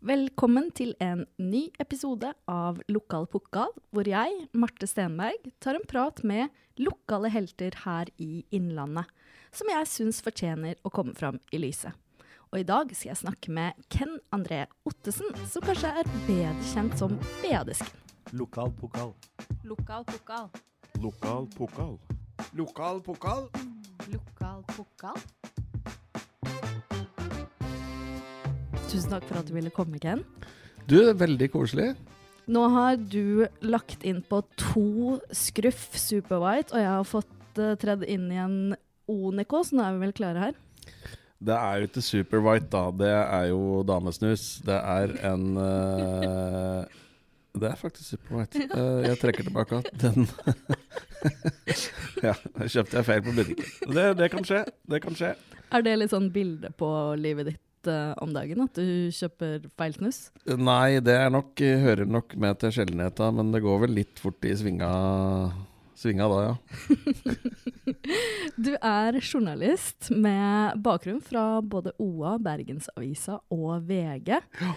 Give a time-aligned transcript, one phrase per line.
[0.00, 6.22] Velkommen til en ny episode av Lokal pokal, hvor jeg, Marte Stenberg, tar en prat
[6.24, 6.48] med
[6.80, 9.04] lokale helter her i Innlandet,
[9.52, 11.92] som jeg syns fortjener å komme fram i lyset.
[12.48, 16.96] Og i dag skal jeg snakke med Ken André Ottesen, som kanskje er bedre kjent
[16.96, 18.00] som Beadesken.
[18.32, 19.12] Lokal pokal.
[19.68, 20.48] Lokal pokal.
[21.04, 21.98] Lokal pokal.
[22.56, 23.50] Lokal pokal.
[24.08, 25.20] Lokal pokal.
[28.90, 30.24] Tusen takk for at du ville komme, Ken.
[30.90, 31.92] Du, veldig koselig.
[32.50, 38.02] Nå har du lagt inn på to skruff Superwhite, og jeg har fått uh, tredd
[38.10, 38.56] inn i en
[39.10, 40.58] Oneco, så nå er vi vel klare her.
[41.38, 42.82] Det er jo ikke Superwhite, da.
[43.04, 44.48] Det er jo damesnus.
[44.66, 46.98] Det er en uh,
[47.54, 48.66] Det er faktisk super white.
[48.80, 50.26] Eh, jeg trekker tilbake at den
[52.26, 53.72] Ja, kjøpte jeg feil på butikken.
[53.94, 54.64] Det, det kan skje.
[54.90, 55.34] Det kan skje.
[55.70, 59.96] Er det litt sånn bilde på livet ditt uh, om dagen, at du kjøper feil
[59.96, 60.20] snus?
[60.44, 64.52] Nei, det nok, hører nok med til sjeldenheta, men det går vel litt fort i
[64.58, 64.90] svinga,
[65.98, 66.54] svinga da, ja.
[68.60, 74.36] Du er journalist med bakgrunn fra både OA, Bergensavisa og VG.
[74.60, 74.76] Ja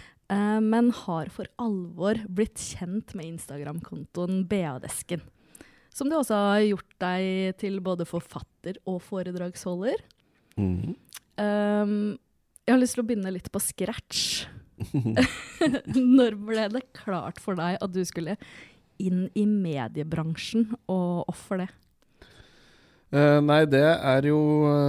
[0.63, 5.21] men har for alvor blitt kjent med Instagram-kontoen BA-desken.
[5.93, 10.01] Som du også har gjort deg til både forfatter og foredragsholder.
[10.57, 10.95] Mhm.
[11.33, 12.19] Um,
[12.63, 14.45] jeg har lyst til å begynne litt på scratch.
[16.17, 18.37] Når ble det klart for deg at du skulle
[19.03, 21.69] inn i mediebransjen, og hvorfor det?
[23.13, 24.39] Uh, nei, det er jo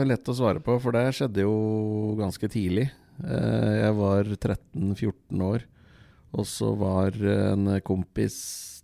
[0.07, 2.87] lett å svare på, for det skjedde jo ganske tidlig.
[3.21, 5.67] Uh, jeg var 13-14 år,
[6.35, 8.39] og så var en kompis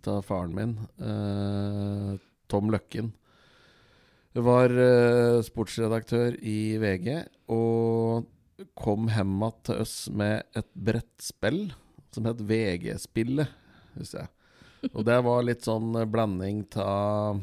[0.09, 2.13] av faren min, uh,
[2.51, 3.13] Tom Løkken,
[4.31, 4.71] var
[5.43, 7.09] sportsredaktør i VG,
[7.51, 8.29] og
[8.77, 11.71] kom hjem til oss med et brettspill
[12.11, 13.49] som het VG-spillet,
[13.95, 14.31] husker jeg.
[14.91, 17.41] Og det var litt sånn blanding av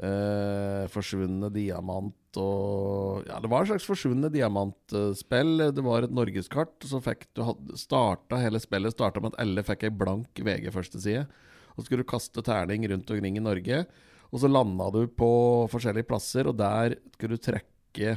[0.00, 5.66] Eh, forsvunne diamant og Ja, det var et slags forsvunne diamantspill.
[5.74, 6.78] Det var et norgeskart.
[6.86, 7.42] Så fikk du
[7.76, 11.26] starta hele spillet starta med at alle fikk ei blank VG-førsteside.
[11.74, 13.84] Og så skulle du kaste terning rundt omkring i Norge.
[14.30, 15.30] Og så landa du på
[15.68, 18.16] forskjellige plasser, og der skulle du trekke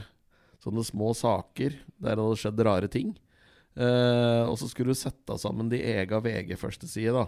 [0.64, 3.14] sånne små saker der det hadde skjedd rare ting.
[3.74, 7.28] Eh, og så skulle du sette sammen de ega VG-førsteside, da.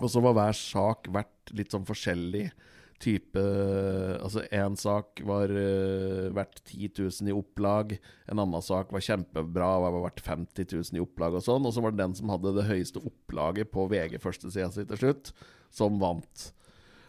[0.00, 2.48] Og så var hver sak verdt litt sånn forskjellig
[3.02, 3.42] type
[4.22, 7.96] Altså, én sak var uh, verdt 10 000 i opplag.
[8.30, 11.66] En annen sak var kjempebra og var verdt 50 000 i opplag og sånn.
[11.66, 15.32] Og så var det den som hadde det høyeste opplaget på VG-førstesida si til slutt,
[15.74, 16.52] som vant.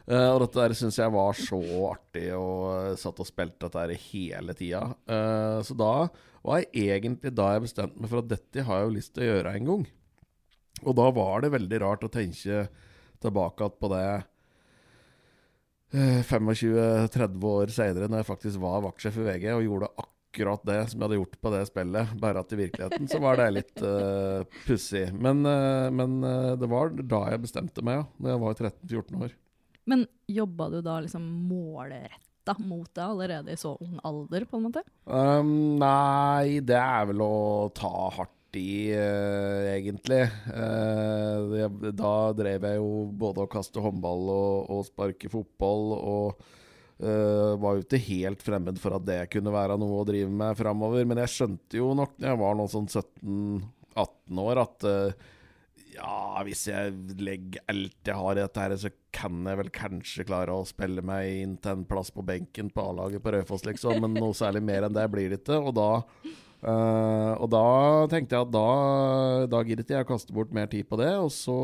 [0.04, 3.80] Eh, og dette der syns jeg var så artig, og uh, satt og spilte dette
[3.80, 4.84] her hele tida.
[5.08, 5.94] Uh, så da
[6.44, 9.24] var jeg egentlig da jeg bestemte meg for at dette har jeg jo lyst til
[9.24, 9.86] å gjøre en gang.
[10.84, 12.66] Og da var det veldig rart å tenke
[13.24, 14.08] tilbake at på det
[15.96, 19.94] uh, 25-30 år seinere, når jeg faktisk var vaktsjef i VG og gjorde
[20.34, 23.38] akkurat det som jeg hadde gjort på det spillet, bare at i virkeligheten så var
[23.38, 25.06] det litt uh, pussig.
[25.14, 28.06] Men, eh, men eh, det var da jeg bestemte meg, ja.
[28.18, 29.36] Når jeg var 13-14 år.
[29.90, 34.66] Men jobba du da liksom målretta mot det allerede i så ung alder, på en
[34.70, 34.84] måte?
[35.06, 40.24] Um, nei, det er vel å ta hardt i, uh, egentlig.
[40.48, 42.90] Uh, da drev jeg jo
[43.24, 46.44] både å kaste håndball og, og sparke fotball, og
[47.04, 50.60] uh, var jo ikke helt fremmed for at det kunne være noe å drive med
[50.60, 51.08] framover.
[51.10, 54.92] Men jeg skjønte jo nok når jeg var noen sånn 17-18 år, at
[55.96, 60.26] ja, hvis jeg legger alt jeg har i dette her, så kan jeg vel kanskje
[60.28, 64.00] klare å spille meg inn til en plass på benken på A-laget på Raufoss, liksom.
[64.04, 65.60] Men noe særlig mer enn det blir det ikke.
[65.62, 65.90] Og da,
[66.64, 67.68] eh, og da
[68.12, 68.68] tenkte jeg at da,
[69.52, 71.12] da gidder ikke jeg å kaste bort mer tid på det.
[71.22, 71.58] Og så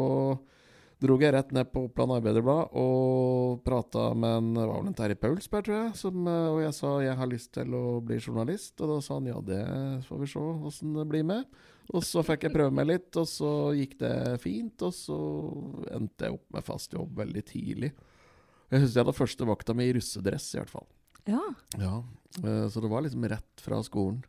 [1.00, 5.16] dro jeg rett ned på Oppland Arbeiderblad og prata med en var vel en Terje
[5.20, 5.98] Paulsberg, tror jeg.
[6.04, 8.76] Som, eh, og jeg sa jeg har lyst til å bli journalist.
[8.80, 9.66] Og da sa han ja, det
[10.10, 11.60] får vi se åssen det blir med.
[11.90, 14.14] Og så fikk jeg prøve meg litt, og så gikk det
[14.44, 14.82] fint.
[14.86, 15.18] Og så
[15.96, 17.90] endte jeg opp med fast jobb veldig tidlig.
[18.70, 20.86] Jeg husker jeg hadde første vakta mi i russedress, i hvert fall.
[21.30, 21.42] Ja.
[21.82, 21.96] Ja,
[22.44, 24.22] eh, Så det var liksom rett fra skolen.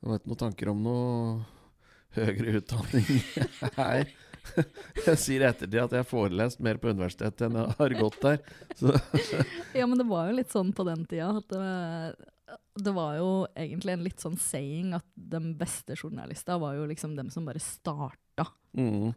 [0.00, 1.44] Det var ikke noen tanker om noe
[2.16, 3.04] høyere utdanning
[3.76, 4.08] her.
[5.04, 8.16] Jeg sier i ettertid at jeg har forelest mer på universitetet enn jeg har gått
[8.24, 8.38] der.
[8.78, 8.94] Så
[9.76, 12.30] ja, men det var jo litt sånn på den tida at det,
[12.78, 17.16] det var jo egentlig en litt sånn saying at de beste journalista var jo liksom
[17.18, 18.46] dem som bare starta.
[18.76, 19.12] mm.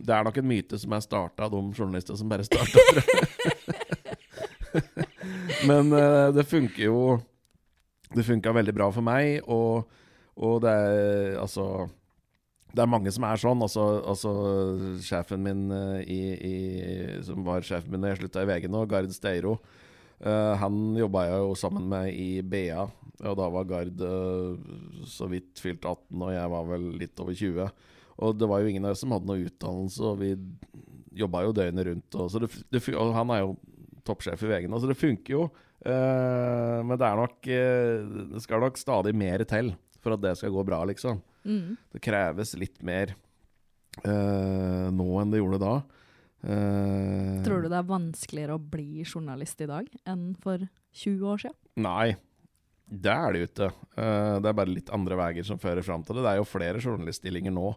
[0.00, 2.80] Det er nok en myte som er starta av de journalister som bare starta.
[5.68, 7.00] Men uh, det funker jo
[8.14, 9.84] Det funka veldig bra for meg, og,
[10.34, 11.86] og det er altså
[12.74, 13.62] det er mange som er sånn.
[13.66, 14.32] Altså, altså
[15.02, 16.20] sjefen min eh, i,
[16.50, 16.56] i,
[17.26, 19.56] som var sjefen min da jeg slutta i VG nå, Gard Steiro,
[20.20, 22.86] eh, han jobba jeg jo sammen med i BA.
[23.20, 24.56] Og da var Gard uh,
[25.04, 27.66] så vidt fylt 18, og jeg var vel litt over 20.
[28.20, 30.30] Og det var jo ingen av oss som hadde noe utdannelse, og vi
[31.20, 32.16] jobba jo døgnet rundt.
[32.16, 33.58] Og, så det, det, og han er jo
[34.08, 35.42] toppsjef i VG nå, så det funker jo.
[35.84, 39.70] Uh, men det er nok Det skal nok stadig mer til
[40.00, 41.20] for at det skal gå bra, liksom.
[41.44, 41.76] Mm.
[41.92, 43.12] Det kreves litt mer
[44.00, 45.72] nå enn det gjorde da.
[46.40, 50.62] Eh, Tror du det er vanskeligere å bli journalist i dag enn for
[50.96, 51.58] 20 år siden?
[51.84, 52.16] Nei,
[52.90, 53.70] det er det jo ikke.
[53.94, 56.24] Uh, det er bare litt andre veier som fører fram til det.
[56.26, 57.68] Det er jo flere journaliststillinger nå.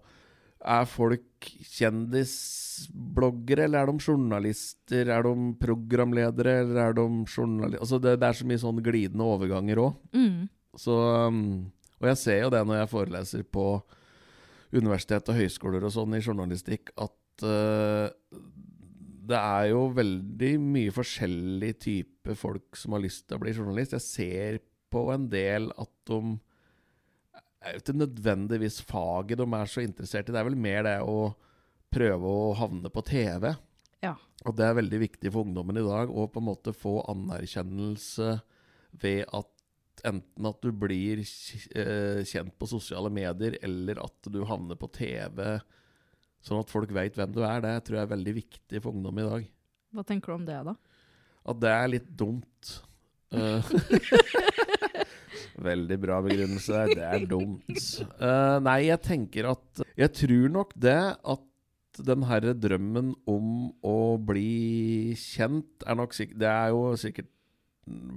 [0.63, 5.11] Er folk kjendisbloggere, eller er de journalister?
[5.11, 9.27] Er de programledere, eller er de journalister Altså det, det er så mye sånn glidende
[9.27, 9.93] overganger òg.
[10.15, 10.47] Mm.
[10.79, 10.95] Så,
[11.27, 11.43] um,
[11.99, 13.67] og jeg ser jo det når jeg foreleser på
[14.73, 17.22] universitet og høyskoler og sånn i journalistikk, at uh,
[19.23, 23.95] det er jo veldig mye forskjellig type folk som har lyst til å bli journalist.
[23.97, 24.59] Jeg ser
[24.93, 26.19] på en del at de
[27.63, 30.35] er ikke nødvendigvis faget de er så interessert i.
[30.35, 31.31] Det er vel mer det å
[31.93, 33.53] prøve å havne på TV.
[34.03, 34.17] Ja.
[34.43, 38.35] Og det er veldig viktig for ungdommen i dag å på en måte få anerkjennelse
[38.99, 39.49] ved at
[40.03, 45.61] enten at du blir eh, kjent på sosiale medier, eller at du havner på TV,
[46.43, 47.63] sånn at folk vet hvem du er.
[47.63, 49.47] Det tror jeg er veldig viktig for ungdom i dag.
[49.93, 50.75] Hva tenker du om det, da?
[51.53, 52.75] At det er litt dumt.
[53.33, 53.73] Eh,
[55.67, 56.83] Veldig bra begrunnelse.
[56.93, 57.81] Det er dumt.
[58.17, 61.49] Uh, nei, jeg tenker at Jeg tror nok det at
[62.03, 63.49] den herre drømmen om
[63.85, 67.29] å bli kjent er nok sikkert Det er jo sikkert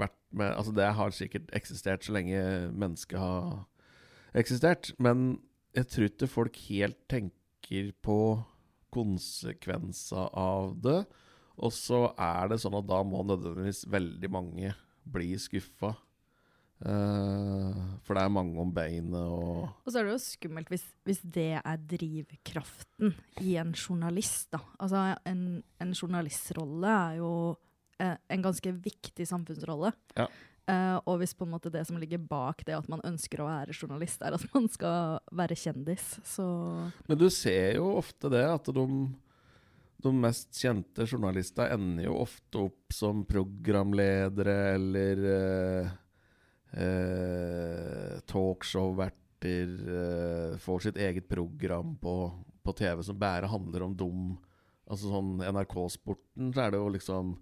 [0.00, 2.40] vært med Altså, det har sikkert eksistert så lenge
[2.72, 3.67] mennesket har
[4.37, 4.94] eksistert.
[5.00, 5.38] Men
[5.76, 7.37] jeg tror ikke folk helt tenker
[8.04, 8.18] på
[8.94, 11.00] konsekvenser av det.
[11.56, 14.72] Og så er det sånn at da må nødvendigvis veldig mange
[15.06, 15.94] bli skuffa.
[16.76, 20.82] Uh, for det er mange om beinet og Og så er det jo skummelt hvis,
[21.08, 24.60] hvis det er drivkraften i en journalist, da.
[24.76, 27.30] Altså, en, en journalistrolle er jo
[27.96, 29.94] eh, en ganske viktig samfunnsrolle.
[30.20, 30.28] Ja.
[30.66, 33.46] Eh, og hvis på en måte det som ligger bak det at man ønsker å
[33.46, 36.46] være journalist, er at man skal være kjendis, så
[37.06, 38.86] Men du ser jo ofte det at de,
[40.02, 45.94] de mest kjente journalistene ender jo ofte opp som programledere eller uh,
[46.74, 49.22] uh, talkshow-verter.
[50.58, 52.16] Får sitt eget program på,
[52.66, 54.30] på TV som bare handler om dem.
[54.90, 57.36] Altså sånn NRK-sporten, så er det jo liksom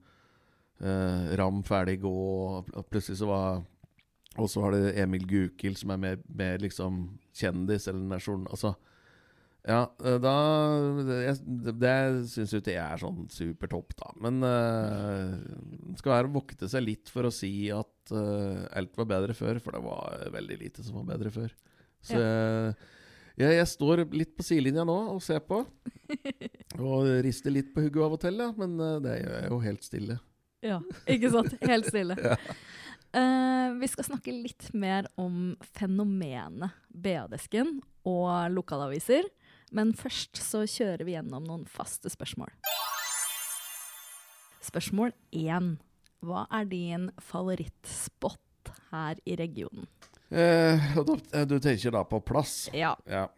[0.80, 2.16] eh, Ram ferdig gå,
[2.64, 3.62] og plutselig så var
[4.34, 7.04] Og så har det Emil Gukild som er mer, mer liksom
[7.38, 8.48] kjendis eller nasjon.
[8.50, 8.74] Altså
[9.64, 10.34] ja, eh, da
[11.08, 11.36] Det,
[11.80, 11.94] det
[12.28, 14.10] syns jo ikke jeg er sånn supertopp, da.
[14.20, 19.08] Men uh, skal være å vokte seg litt for å si at uh, alt var
[19.14, 21.56] bedre før, for det var veldig lite som var bedre før.
[22.04, 22.74] Så jeg,
[23.40, 25.62] jeg, jeg står litt på sidelinja nå og ser på.
[26.84, 29.86] Og rister litt på hugget av og til, ja, men det gjør jeg jo helt
[29.86, 30.16] stille.
[30.64, 30.78] Ja,
[31.10, 31.58] ikke sant?
[31.64, 32.16] Helt stille.
[33.14, 37.76] Eh, vi skal snakke litt mer om fenomenet BA-desken
[38.10, 39.28] og lokalaviser.
[39.70, 42.50] Men først så kjører vi gjennom noen faste spørsmål.
[44.66, 45.76] Spørsmål én.
[46.26, 49.86] Hva er din favorittspot her i regionen?
[50.34, 52.96] Eh, eh, du tenker da på plass, Ja.
[53.06, 53.28] ja.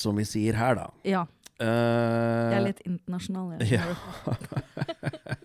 [0.00, 0.88] Som vi sier her, da.
[1.04, 1.26] ja
[1.62, 1.68] Eh,
[2.50, 3.60] jeg er litt internasjonal.
[3.60, 5.36] Jeg, Ja.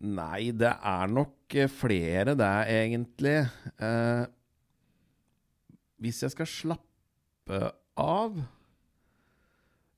[0.00, 3.36] Nei, det er nok eh, flere, det, egentlig.
[3.76, 4.22] Eh,
[6.00, 7.60] hvis jeg skal slappe
[8.00, 8.38] av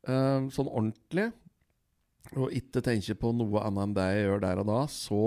[0.03, 1.29] eh, sånn ordentlig,
[2.35, 5.23] og ikke tenke på noe annet enn det jeg gjør der og da, så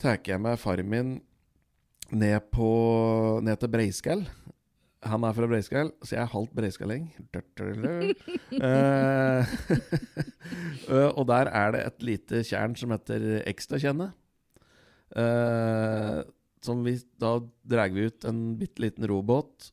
[0.00, 1.16] tar jeg med faren min
[2.10, 2.70] ned, på,
[3.46, 4.26] ned til Breiskall.
[5.08, 7.08] Han er fra Breiskall, så jeg er halvt breiskalling.
[8.50, 9.46] Eh,
[10.90, 14.16] eh, og der er det et lite tjern som heter Ekstratjennet.
[15.10, 16.20] Uh,
[16.62, 19.70] som vi, da drar vi ut en bitte liten robåt,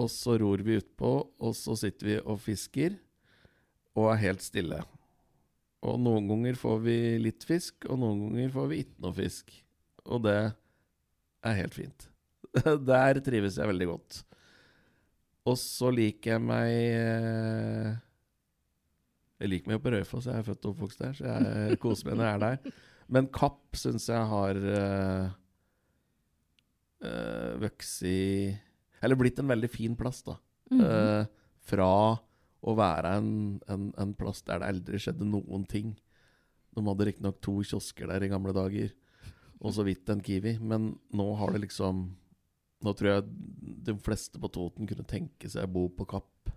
[0.00, 2.96] og så ror vi utpå, og så sitter vi og fisker,
[3.94, 4.80] og er helt stille.
[5.84, 9.54] Og noen ganger får vi litt fisk, og noen ganger får vi ikke noe fisk.
[10.08, 12.08] Og det er helt fint.
[12.90, 14.22] Der trives jeg veldig godt.
[15.44, 17.90] Og så liker jeg meg eh,
[19.42, 22.08] Jeg liker meg jo på Raufoss, jeg er født og oppvokst der, så jeg koser
[22.08, 22.76] meg når jeg er der.
[23.12, 25.26] Men Kapp syns jeg har uh,
[27.60, 28.20] vokst i
[29.04, 30.38] Eller blitt en veldig fin plass, da.
[30.70, 31.20] Mm -hmm.
[31.20, 31.26] uh,
[31.60, 31.90] fra
[32.64, 35.92] å være en, en, en plass der det aldri skjedde noen ting.
[36.74, 38.94] De hadde riktignok to kiosker der i gamle dager,
[39.60, 40.58] og så vidt en Kiwi.
[40.60, 42.16] Men nå har det liksom
[42.84, 43.26] Nå tror jeg
[43.84, 46.52] de fleste på Toten kunne tenke seg å bo på Kapp.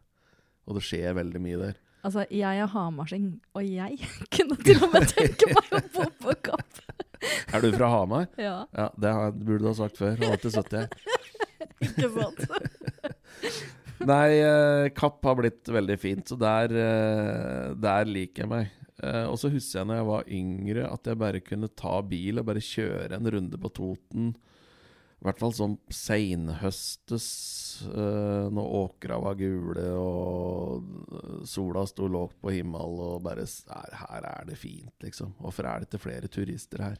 [0.67, 1.77] Og det skjer veldig mye der.
[2.05, 3.98] Altså, jeg er hamarsing, og jeg
[4.36, 6.81] kunne til og med tenke meg å bo på Kapp.
[7.55, 8.27] Er du fra Hamar?
[8.38, 10.13] Ja, Ja, det burde du ha sagt før.
[10.19, 11.24] Har alltid sittet her.
[11.88, 12.43] ikke sant?
[14.05, 18.69] Nei, eh, Kapp har blitt veldig fint, så der, eh, der liker jeg meg.
[19.01, 22.41] Eh, og så husker jeg når jeg var yngre, at jeg bare kunne ta bil
[22.41, 24.29] og bare kjøre en runde på Toten.
[25.18, 27.28] I hvert fall sånn seinhøstes,
[27.90, 34.28] uh, når åkra var gule og sola sto lågt på himmelen, og bare her, her
[34.30, 35.34] er det fint, liksom.
[35.42, 37.00] Hvorfor er det ikke flere turister her?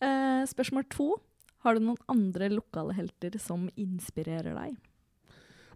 [0.00, 1.10] uh, spørsmål to.
[1.66, 4.76] Har du noen andre lokale helter som inspirerer deg?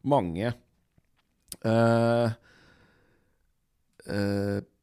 [0.07, 0.53] Mange.
[1.67, 2.29] Eh,
[4.07, 4.79] eh, er, st-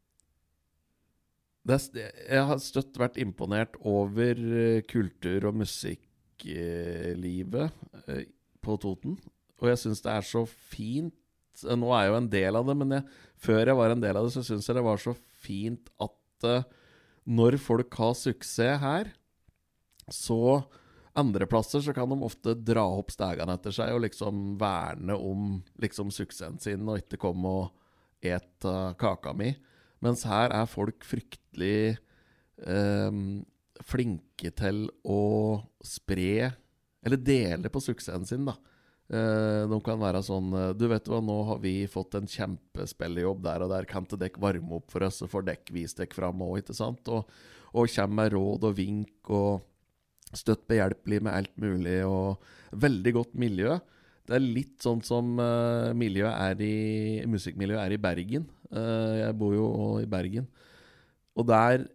[1.68, 7.72] jeg har støtt vært imponert over eh, kultur- og musikklivet
[8.08, 8.26] eh,
[8.64, 9.14] på Toten.
[9.58, 11.16] Og jeg syns det er så fint
[11.66, 13.04] eh, Nå er jeg jo en del av det, men jeg,
[13.50, 16.16] før jeg var en del av det, så syns jeg det var så fint at
[17.28, 19.06] når folk har suksess her,
[20.14, 20.62] så
[21.18, 26.12] andreplasser så kan de ofte dra opp stegene etter seg og liksom verne om liksom
[26.14, 29.52] suksessen sin, og ikke komme og et uh, kaka mi.
[30.06, 33.22] Mens her er folk fryktelig eh,
[33.88, 35.22] flinke til å
[35.86, 36.52] spre,
[37.06, 38.58] eller dele på suksessen sin, da.
[39.08, 43.40] Eh, de kan være sånn eh, Du vet hva, nå har vi fått en kjempespillejobb
[43.46, 43.88] der og der.
[43.88, 46.76] Kan ikke dere varme opp for oss, så får dere vise dere fram òg, ikke
[46.76, 47.08] sant?
[47.08, 47.30] Og,
[47.72, 49.64] og kommer med råd og vink og
[50.36, 52.44] støtt behjelpelig med alt mulig, og
[52.76, 53.78] veldig godt miljø.
[54.28, 58.48] Det er litt sånn som uh, miljøet er i, musikkmiljøet er i Bergen.
[58.68, 59.68] Uh, jeg bor jo
[60.02, 60.50] i Bergen.
[61.38, 61.88] Og der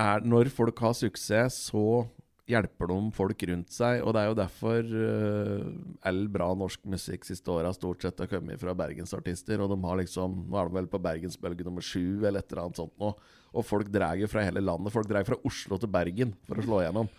[0.00, 2.06] er Når folk har suksess, så
[2.50, 4.00] hjelper de folk rundt seg.
[4.02, 5.66] Og det er jo derfor uh,
[6.08, 9.62] all bra norsk musikk siste åra stort sett har kommet fra bergensartister.
[9.62, 12.64] Og de har liksom Nå er de vel på bergensbølge nummer sju eller et eller
[12.64, 13.12] annet sånt nå.
[13.50, 14.94] Og folk drar fra hele landet.
[14.94, 17.12] Folk drar fra Oslo til Bergen for å slå igjennom.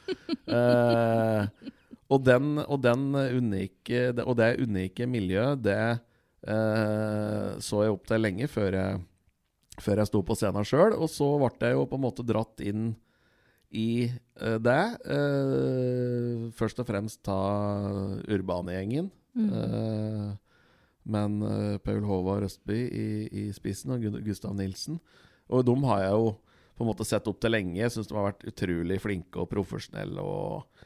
[0.51, 1.45] Eh,
[2.11, 5.79] og, den, og, den unike, og det unike miljøet, det
[6.47, 8.99] eh, så jeg opp til lenge før jeg,
[9.81, 10.97] før jeg sto på scenen sjøl.
[10.97, 12.91] Og så ble jeg jo på en måte dratt inn
[13.71, 14.83] i eh, det.
[15.15, 17.39] eh, først og fremst ta
[18.27, 19.11] Urbane-gjengen.
[19.37, 19.49] Mm.
[19.55, 20.29] Eh,
[21.11, 24.99] men eh, Paul Håvard Østby i, i spissen, og Gustav Nilsen.
[25.51, 26.31] Og dem har jeg jo
[26.75, 27.79] på en måte sett opp til lenge.
[27.79, 30.85] Jeg syns de har vært utrolig flinke og profesjonelle og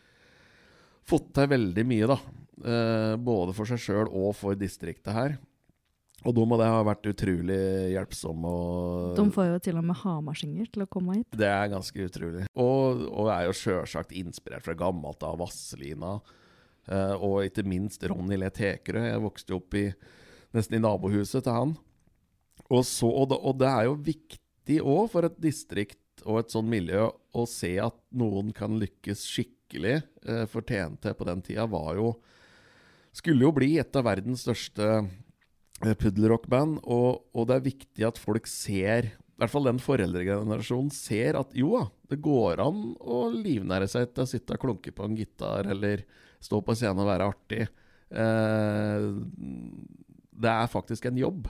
[1.10, 2.18] fått til veldig mye, da.
[2.66, 5.38] Eh, både for seg sjøl og for distriktet her.
[6.26, 7.58] Og de og det har vært utrolig
[7.94, 8.52] hjelpsomme.
[9.18, 11.28] De får jo til og med hamarsinger til å komme hit.
[11.38, 12.48] det er ganske utrolig.
[12.58, 16.16] Og, og er jo sjølsagt inspirert fra gammelt av Vasselina.
[16.90, 19.04] eh, og ikke minst Ronny Le Tekerø.
[19.06, 19.86] Jeg vokste jo opp i,
[20.56, 21.76] nesten i nabohuset til han.
[22.72, 26.54] Og, så, og, det, og det er jo viktig òg for et distrikt og et
[26.56, 29.55] sånn miljø å se at noen kan lykkes skikkelig.
[29.74, 32.16] Eh, for TNT på den tida var jo
[33.16, 36.82] Skulle jo bli et av verdens største eh, puddelrockband.
[36.84, 41.52] Og, og det er viktig at folk ser i hvert fall den foreldregenerasjonen ser at
[41.56, 45.18] jo da, det går an å livnære seg til å sitte og klunke på en
[45.20, 46.06] gitar eller
[46.44, 47.66] stå på scenen og være artig.
[48.16, 49.08] Eh,
[50.36, 51.50] det er faktisk en jobb.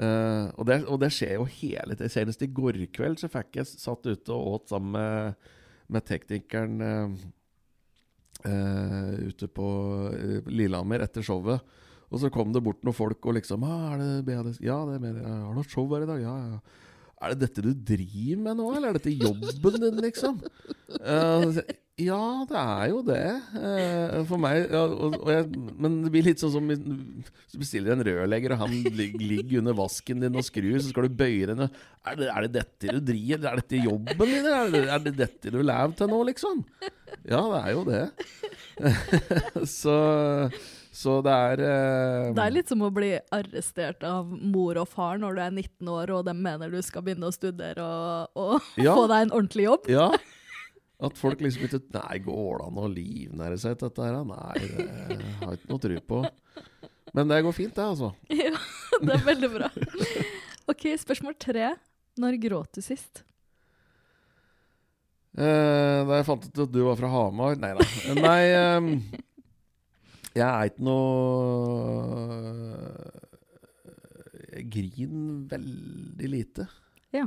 [0.00, 2.12] Eh, og, det, og det skjer jo hele tiden.
[2.12, 5.50] Senest i går kveld så fikk jeg satt ute og åt sammen med,
[5.88, 7.16] med teknikeren eh,
[8.50, 9.68] eh, ute på
[10.12, 11.62] eh, Lillehammer etter showet.
[12.12, 14.60] Og så kom det bort noen folk og liksom ah, er det BDS?
[14.64, 16.20] Ja, det er ja, Har du hatt show her i dag?
[16.20, 16.88] Ja, ja.
[17.22, 20.40] Er det dette du driver med nå, eller er dette jobben din, liksom?
[20.98, 21.60] Uh,
[22.02, 23.20] ja, det er jo det.
[23.54, 25.46] Uh, for meg ja, og, og jeg,
[25.78, 29.62] Men det blir litt sånn som hvis du bestiller en rørlegger, og han lig- ligger
[29.62, 31.70] under vasken din og skrur, så skal du bøye den er
[32.02, 34.50] er det dette du driver Er dette jobben din?
[34.50, 36.64] Er det, er det dette du lever til nå, liksom?
[37.22, 38.04] Ja, det er jo det.
[39.78, 39.96] så,
[40.92, 45.16] så det er eh, Det er litt som å bli arrestert av mor og far
[45.22, 48.68] når du er 19 år og de mener du skal begynne å studere og, og
[48.84, 48.92] Ja.
[48.98, 49.88] få deg en ordentlig jobb.
[49.92, 50.10] Ja.
[51.02, 54.20] At folk liksom ikke Nei, går det an å livnære seg til dette her?
[54.28, 56.20] Nei, det har jeg ikke noe tro på.
[57.16, 58.12] Men det går fint, det, altså.
[58.44, 58.52] Ja,
[59.02, 59.72] det er veldig bra.
[60.70, 61.72] Ok, spørsmål tre.
[62.20, 63.24] Når gråt du sist?
[65.32, 67.84] Eh, da jeg fant ut at du var fra Hamar Nei da.
[68.18, 68.88] Nei ehm,
[70.32, 71.02] Jeg er ikke noe
[74.52, 76.66] Jeg griner veldig lite.
[77.12, 77.26] Ja.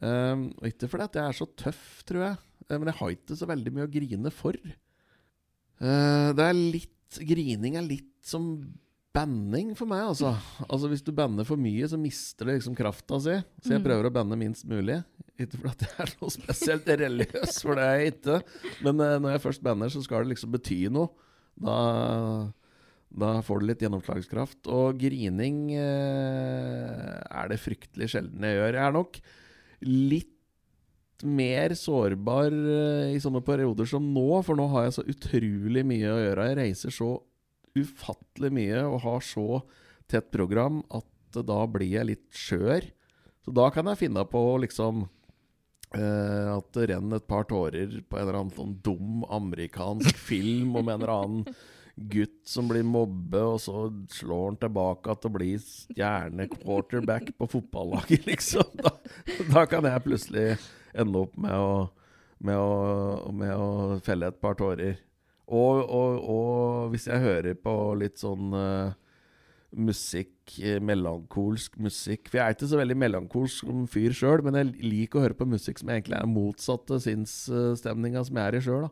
[0.00, 2.36] Um, og ikke fordi at jeg er så tøff, tror jeg.
[2.70, 4.56] Eh, Men jeg har ikke så veldig mye å grine for.
[5.80, 8.44] Uh, det er litt Grining er litt som
[9.10, 10.30] banning for meg, altså.
[10.70, 13.34] Altså Hvis du banner for mye, så mister det liksom krafta si.
[13.64, 13.86] Så jeg Mm.
[13.88, 15.00] prøver å banne minst mulig.
[15.40, 18.36] Ikke fordi jeg er noe spesielt religiøs, for det er jeg ikke.
[18.86, 21.10] Men uh, når jeg først banner, så skal det liksom bety noe.
[21.60, 21.78] Da,
[23.10, 24.64] da får du litt gjennomslagskraft.
[24.72, 28.76] Og grining eh, er det fryktelig sjelden jeg gjør.
[28.78, 29.20] Jeg er nok
[29.86, 30.36] litt
[31.26, 36.14] mer sårbar eh, i sånne perioder som nå, for nå har jeg så utrolig mye
[36.14, 36.48] å gjøre.
[36.48, 37.12] Jeg reiser så
[37.78, 39.62] ufattelig mye og har så
[40.10, 41.06] tett program at
[41.46, 42.88] da blir jeg litt skjør.
[43.44, 45.06] Så da kan jeg finne på liksom
[45.96, 50.76] eh, at det renner et par tårer på en eller annen sånn dum amerikansk film
[50.80, 51.60] om en eller annen
[52.00, 58.26] gutt som blir mobbe, og så slår han tilbake at det blir stjernequarterback på fotballaget,
[58.30, 58.64] liksom.
[58.80, 58.94] Da,
[59.50, 60.46] da kan jeg plutselig
[60.96, 61.74] ende opp med å,
[62.40, 64.96] med å, med å felle et par tårer.
[65.50, 68.96] Og, og, og hvis jeg hører på litt sånn eh,
[69.76, 74.58] musikk, eh, melankolsk musikk For jeg er ikke så veldig melankolsk som fyr sjøl, men
[74.58, 78.64] jeg liker å høre på musikk som egentlig er motsatte sinnsstemninga som jeg er i
[78.66, 78.90] sjøl.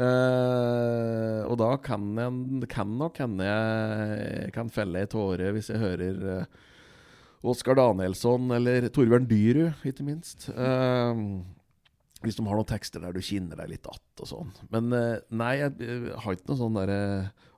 [0.00, 6.20] og da kan, jeg, kan nok hende jeg kan felle ei tåre hvis jeg hører
[6.40, 6.60] uh,
[7.40, 10.50] Oskar Danielsson eller Torbjørn Dyrud, ikke minst.
[10.52, 11.20] Eh,
[12.20, 14.50] hvis de har noen tekster der du kinner deg litt att og sånn.
[14.72, 17.00] Men eh, nei, jeg, eh, har ikke noe sånn derre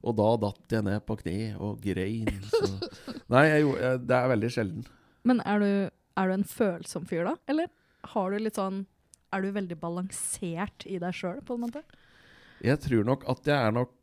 [0.06, 2.30] Og da datt jeg ned på kne og grein.
[2.46, 2.70] Så.
[3.32, 4.86] Nei, jeg, jeg, det er veldig sjelden.
[5.26, 5.72] Men er du,
[6.18, 7.34] er du en følsom fyr, da?
[7.50, 7.70] Eller
[8.14, 8.84] har du litt sånn
[9.32, 11.82] Er du veldig balansert i deg sjøl, på en måte?
[12.62, 13.94] Jeg tror nok at jeg er nok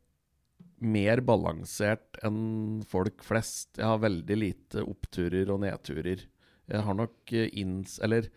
[0.80, 3.74] mer balansert enn folk flest.
[3.78, 6.24] Jeg har veldig lite oppturer og nedturer.
[6.70, 7.98] Jeg har nok eh, inns...
[8.04, 8.28] Eller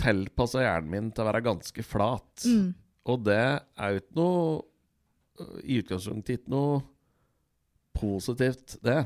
[0.00, 2.46] tilpassa hjernen min til å være ganske flat.
[2.46, 2.72] Mm.
[3.10, 4.44] Og det er jo ikke noe
[5.40, 6.78] øh, I utgangspunktet ikke noe
[7.94, 9.04] positivt, det.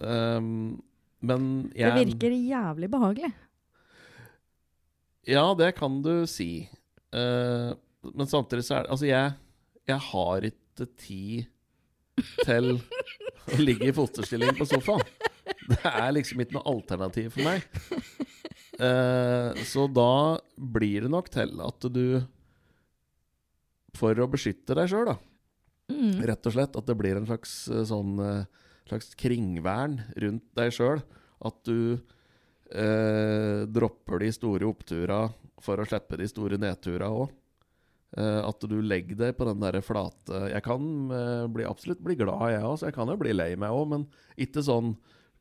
[0.00, 0.80] Um,
[1.24, 3.30] men jeg Det virker jævlig behagelig.
[5.28, 6.68] Ja, det kan du si.
[7.12, 7.76] Uh,
[8.14, 9.32] men samtidig så er det Altså, jeg,
[9.88, 11.48] jeg har ikke tid
[12.44, 15.04] til å ligge i fosterstilling på sofaen.
[15.70, 17.64] Det er liksom ikke noe alternativ for meg.
[18.80, 22.22] Eh, så da blir det nok til at du
[23.98, 25.16] For å beskytte deg sjøl, da.
[25.90, 26.22] Mm.
[26.30, 28.46] Rett og slett at det blir en slags eh, sånn eh,
[28.88, 31.02] slags kringvern rundt deg sjøl.
[31.44, 31.98] At du
[32.70, 37.34] eh, dropper de store oppturene for å slippe de store nedturene òg.
[38.16, 40.82] Eh, at du legger deg på den derre flate Jeg kan
[41.52, 44.06] bli, absolutt bli glad, jeg òg, så jeg kan jo bli lei meg òg, men
[44.40, 44.94] ikke sånn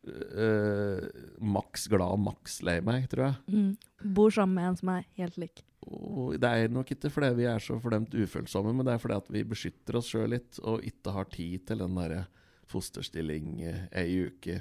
[0.07, 1.07] eh,
[1.41, 3.55] maks glad, maks lei meg, tror jeg.
[3.55, 4.13] Mm.
[4.15, 5.63] Bor sammen med en som er helt lik.
[5.89, 9.17] Og det er nok ikke fordi vi er så fordømt ufølsomme, men det er fordi
[9.19, 12.25] at vi beskytter oss sjøl litt, og ikke har tid til den derre
[12.69, 14.59] fosterstilling uh, ei uke.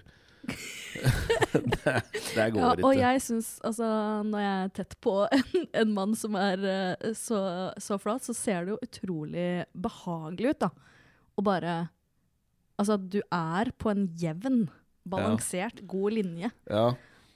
[0.48, 1.94] det,
[2.32, 2.86] det går Ja, ikke.
[2.86, 3.88] og jeg syns, altså,
[4.24, 7.40] når jeg er tett på en, en mann som er uh, så,
[7.82, 10.72] så flat, så ser det jo utrolig behagelig ut, da.
[11.38, 11.78] Og bare
[12.78, 14.68] Altså, du er på en jevn,
[15.10, 16.50] balansert, god linje.
[16.70, 16.90] Ja.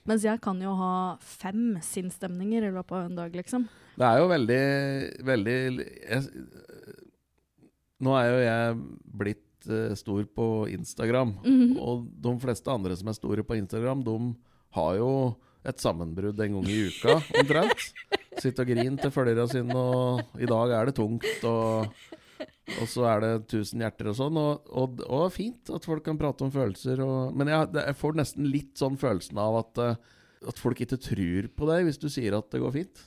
[0.05, 3.67] Mens jeg kan jo ha fem sinnsstemninger i løpet av en dag, liksom.
[3.95, 4.63] Det er jo veldig,
[5.23, 6.23] veldig jeg,
[8.03, 8.79] Nå er jo jeg
[9.21, 11.77] blitt uh, stor på Instagram, Mhm.
[11.79, 14.17] og de fleste andre som er store på Instagram, de
[14.75, 15.11] har jo
[15.63, 17.85] et sammenbrudd en gang i uka, omtrent.
[18.41, 21.87] Sitter og griner til følgerne sine, og i dag er det tungt, og,
[22.79, 24.37] og så er det tusen hjerter og sånn.
[24.39, 28.19] Og, og, og fint at folk kan prate om følelser, og, men jeg, jeg får
[28.19, 30.13] nesten litt sånn følelsen av at, eh,
[30.53, 33.03] at folk ikke tror på deg hvis du sier at det går fint.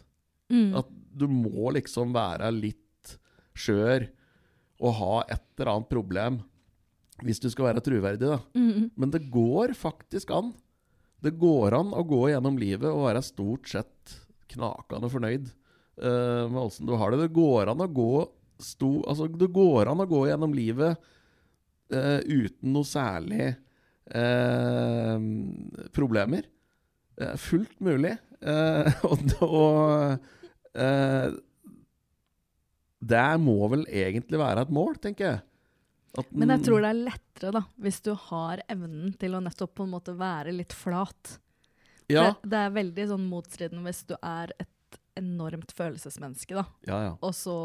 [0.52, 0.76] Mm.
[0.78, 3.16] At du må liksom være litt
[3.56, 4.06] skjør
[4.84, 6.42] og ha et eller annet problem
[7.24, 8.40] hvis du skal være troverdig, da.
[8.52, 8.90] Mm.
[8.92, 10.50] Men det går faktisk an.
[11.24, 14.16] Det går an å gå gjennom livet og være stort sett
[14.52, 17.22] knakende fornøyd uh, med åssen du har det.
[17.24, 18.10] Det går an å gå
[18.62, 20.96] sto, altså, Det går an å gå gjennom livet
[21.94, 23.50] uh, uten noe særlig
[24.14, 25.18] uh,
[25.96, 26.48] problemer.
[27.16, 28.16] Er fullt mulig.
[28.44, 29.04] Eh,
[29.40, 30.18] og
[33.06, 35.40] det må vel egentlig være et mål, tenker jeg.
[36.16, 39.74] At Men jeg tror det er lettere, da, hvis du har evnen til å nettopp
[39.76, 41.36] på en måte være litt flat.
[42.08, 46.64] ja, Det, det er veldig sånn motstridende hvis du er et enormt følelsesmenneske, da.
[46.88, 47.12] ja, ja.
[47.24, 47.56] Og så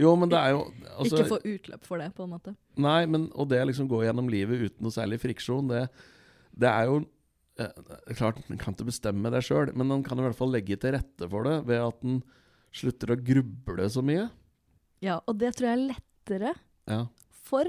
[0.00, 0.60] Jo, men det er jo
[0.96, 2.54] altså, ikke få utløp for det, på en måte.
[2.80, 5.82] Nei, men og det å liksom gå gjennom livet uten noe særlig friksjon, det,
[6.56, 7.02] det er jo
[7.60, 7.82] eh,
[8.16, 10.96] Klart, en kan ikke bestemme det sjøl, men en kan i hvert fall legge til
[10.96, 12.22] rette for det ved at en
[12.72, 14.30] slutter å gruble så mye.
[15.04, 16.54] Ja, og det tror jeg er lettere
[16.88, 17.02] Ja,
[17.44, 17.68] for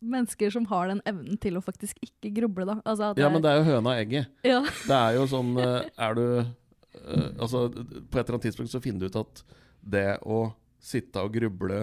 [0.00, 2.78] mennesker som har den evnen til å faktisk ikke gruble, da.
[2.88, 4.30] Altså, ja men det er jo høna og egget.
[4.48, 4.62] ja.
[4.64, 8.80] Det er jo sånn eh, Er du eh, Altså, på et eller annet tidspunkt så
[8.82, 9.44] finner du ut at
[9.80, 10.48] det å
[10.80, 11.82] sitte og gruble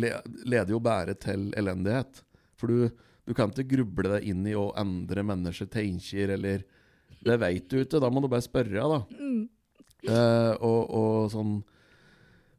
[0.00, 0.12] le,
[0.44, 2.22] leder jo bare til elendighet.
[2.56, 6.66] For du, du kan ikke gruble deg inn i å endre mennesker tenker, eller
[7.26, 9.00] Det veit du ikke, da må du bare spørre, da.
[9.18, 9.48] Mm.
[10.06, 11.56] Eh, og, og sånn,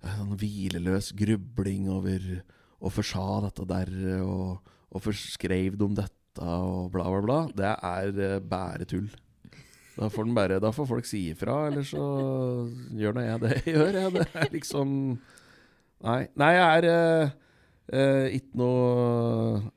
[0.04, 2.44] eh, sånn hvileløs grubling over
[2.78, 3.90] Hvorfor sa dette der,
[4.22, 7.38] og hvorfor skrev de om dette, og bla, bla, bla.
[7.50, 9.08] Det er eh, bare tull.
[9.98, 12.02] Da får, den bare, da får folk si ifra, eller så
[13.00, 13.96] gjør nå jeg det jeg gjør.
[13.98, 14.14] Jeg.
[14.20, 14.92] Det er liksom
[16.06, 17.32] Nei, nei jeg er uh,
[17.90, 19.72] uh, ikke noe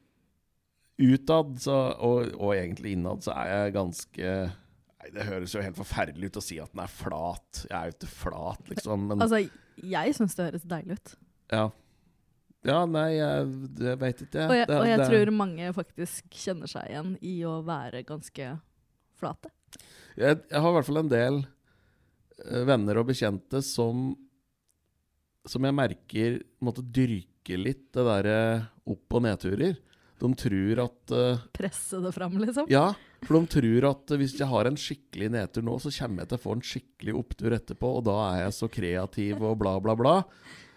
[1.00, 4.33] Utad, så, og, og egentlig innad, så er jeg ganske
[5.00, 7.62] Nei, Det høres jo helt forferdelig ut å si at den er flat.
[7.70, 9.06] Jeg er jo ikke flat, liksom.
[9.09, 9.40] Men Altså,
[9.80, 11.14] jeg syns det høres deilig ut.
[11.56, 11.62] ja.
[12.68, 13.46] ja, nei, jeg,
[13.80, 14.44] jeg veit ikke.
[14.44, 18.04] Og jeg, Det- og jeg det- tror mange faktisk kjenner seg igjen i å være
[18.04, 18.50] ganske
[19.16, 19.48] flate.
[20.20, 24.11] Jeg, jeg har i hvert fall en del eh, venner og bekjente som
[25.48, 28.40] Som jeg merker måtte dyrke litt det derre
[28.85, 29.78] opp- og nedturer.
[30.20, 32.68] De tror at uh, Presse det fram, liksom.
[32.68, 32.90] Ja,
[33.24, 36.38] for de tror at hvis jeg har en skikkelig nedtur nå, så kommer jeg til
[36.38, 39.96] å få en skikkelig opptur etterpå, og da er jeg så kreativ og bla, bla,
[39.96, 40.14] bla.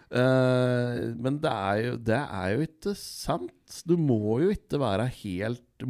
[0.08, 3.78] Uh, men det er, jo, det er jo ikke sant.
[3.84, 5.84] Du må jo ikke være helt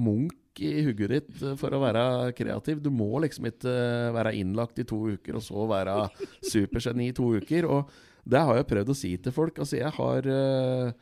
[0.55, 2.83] munk i hugget ditt eh, for å være kreativ.
[2.83, 6.09] Du må liksom ikke være innlagt i to uker og så være
[6.53, 7.67] supergeni i to uker.
[7.67, 7.90] Og
[8.25, 9.59] det har jeg prøvd å si til folk.
[9.59, 10.93] Altså, jeg har eh,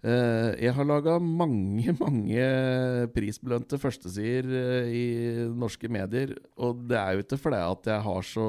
[0.00, 2.44] Eh, jeg har laga mange, mange
[3.12, 5.06] prisbelønte førstesider eh, i
[5.52, 6.32] norske medier.
[6.56, 8.46] Og det er jo ikke fordi at jeg har så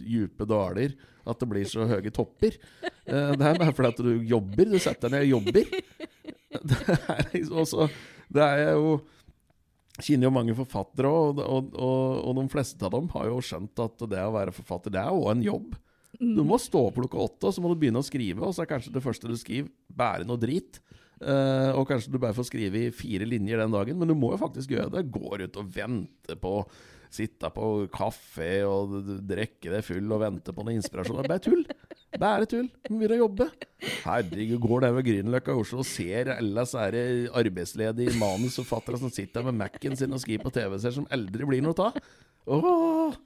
[0.00, 2.56] djupe daler at det blir så høye topper.
[3.04, 4.72] Eh, det er bare fordi at du jobber.
[4.72, 5.68] Du setter deg ned og jobber.
[6.54, 7.86] Det er liksom også
[8.30, 8.92] Det er jo
[10.02, 13.82] Kjenner jo mange forfattere, og, og, og, og de fleste av dem har jo skjønt
[13.84, 15.76] at det å være forfatter, det er jo en jobb.
[16.18, 18.64] Du må stå opp klokka åtte, og så må du begynne å skrive, og så
[18.64, 20.80] er kanskje det første du skriver, bare noe drit.
[21.22, 24.32] Uh, og kanskje du bare får skrive i fire linjer den dagen, men du må
[24.34, 25.06] jo faktisk gjøre det.
[25.14, 26.58] Gå ut og vente på
[27.14, 31.20] Sitte på kaffe og drikke deg full og vente på noe inspirasjon.
[31.20, 31.62] Det er bare tull.
[32.20, 32.68] Bare tull.
[32.86, 33.48] Begynne å jobbe.
[34.04, 36.96] Herregud, går det ved Grünerløkka i Oslo og ser alle disse her
[37.40, 41.88] arbeidsledige manusforfattere som sitter med Mac-en sin og skriver på TV-serier som aldri blir noe
[41.88, 41.98] av.
[42.54, 43.18] Åh,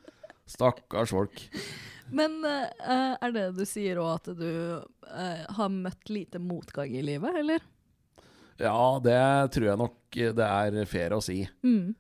[0.48, 1.44] stakkars folk.
[2.08, 7.04] Men uh, er det du sier òg at du uh, har møtt lite motgang i
[7.04, 7.64] livet, eller?
[8.58, 9.22] Ja, det
[9.54, 11.42] tror jeg nok det er fair å si.
[11.62, 11.92] Mm.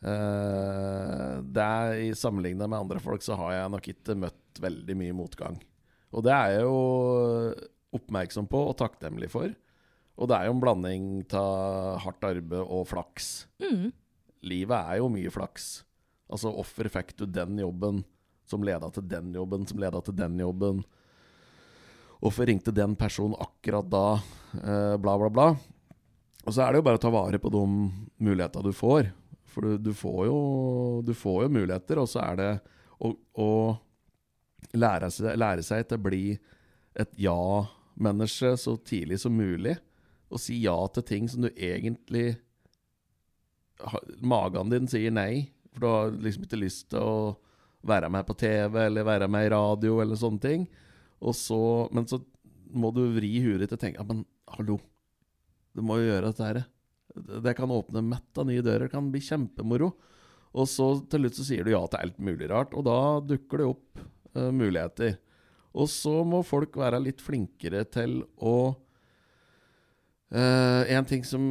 [0.00, 4.96] Uh, det er, I Sammenligna med andre folk så har jeg nok ikke møtt veldig
[4.96, 5.60] mye motgang.
[6.10, 6.78] Og det er jeg jo
[7.96, 9.52] oppmerksom på og takknemlig for.
[10.20, 11.04] Og det er jo en blanding
[11.38, 13.30] av hardt arbeid og flaks.
[13.62, 13.90] Mm.
[14.50, 15.70] Livet er jo mye flaks.
[16.30, 18.02] Altså, hvorfor fikk du den jobben
[18.50, 20.82] som leda til den jobben, som leda til den jobben?
[22.20, 24.06] Hvorfor ringte den personen akkurat da?
[24.60, 25.48] Eh, bla, bla, bla.
[26.44, 27.64] Og så er det jo bare å ta vare på de
[28.20, 29.08] mulighetene du får.
[29.50, 30.40] For du, du, får, jo,
[31.06, 32.50] du får jo muligheter, og så er det
[33.00, 33.48] å, å
[34.76, 36.24] lære, seg, lære seg til å bli
[37.00, 39.76] et ja-menneske så tidlig som mulig.
[40.30, 42.38] Og si ja til ting som du egentlig
[44.20, 47.14] Magen din sier nei, for du har liksom ikke lyst til å
[47.88, 50.66] være med på TV eller være med i radio eller sånne ting.
[51.24, 52.20] Og så, men så
[52.76, 54.20] må du vri huet ditt og tenke men
[54.52, 54.76] hallo,
[55.72, 56.62] du må jo gjøre dette her.
[57.46, 59.94] Det kan åpne mett av nye dører, det kan bli kjempemoro.
[60.50, 63.62] Og så til slutt så sier du ja til alt mulig rart, og da dukker
[63.62, 64.04] det opp
[64.36, 65.18] eh, muligheter.
[65.70, 68.56] Og så må folk være litt flinkere til å
[70.34, 71.44] uh, en ting som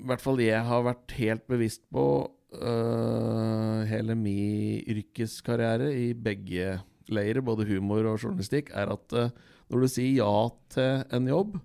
[0.00, 2.06] i hvert fall jeg har vært helt bevisst på
[2.56, 6.78] uh, hele min yrkeskarriere i begge
[7.12, 9.28] leirer, både humor og journalistikk, er at uh,
[9.68, 11.58] når du sier ja til en jobb,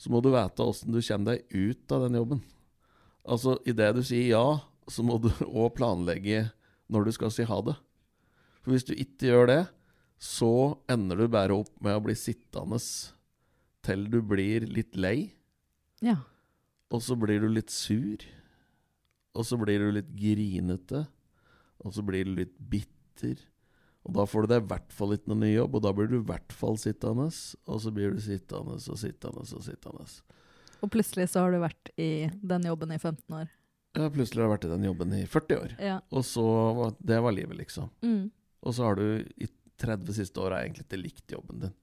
[0.00, 2.42] så må du vite åssen du kommer deg ut av den jobben.
[3.22, 4.46] Altså, idet du sier ja,
[4.90, 6.48] så må du òg planlegge
[6.92, 7.76] når du skal si ha det.
[8.62, 9.62] For hvis du ikke gjør det,
[10.22, 12.78] så ender du bare opp med å bli sittende
[13.82, 15.32] til du blir litt lei.
[16.02, 16.20] Ja.
[16.94, 18.22] Og så blir du litt sur.
[19.34, 21.06] Og så blir du litt grinete.
[21.82, 23.40] Og så blir du litt bitter.
[24.06, 26.10] Og da får du deg i hvert fall ikke noe ny jobb, og da blir
[26.10, 27.28] du i hvert fall sittende.
[27.70, 30.06] Og så blir du sittende og sittende og sittende.
[30.82, 33.50] Og plutselig så har du vært i den jobben i 15 år.
[33.92, 35.74] Ja, plutselig har jeg vært i den jobben i 40 år.
[35.82, 35.98] Ja.
[36.10, 36.44] Og så
[36.78, 37.90] var Det var livet, liksom.
[38.02, 38.30] Mm.
[38.62, 39.48] Og så har du i
[39.82, 41.76] 30 siste åra egentlig ikke likt jobben din.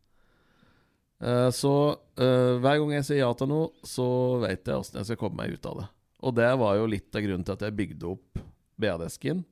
[1.19, 4.07] Uh, så uh, hver gang jeg sier ja til noe, så
[4.45, 5.87] vet jeg åssen jeg skal komme meg ut av det.
[6.23, 8.39] Og det var jo litt av grunnen til at jeg bygde opp
[8.79, 9.43] BAD-esken.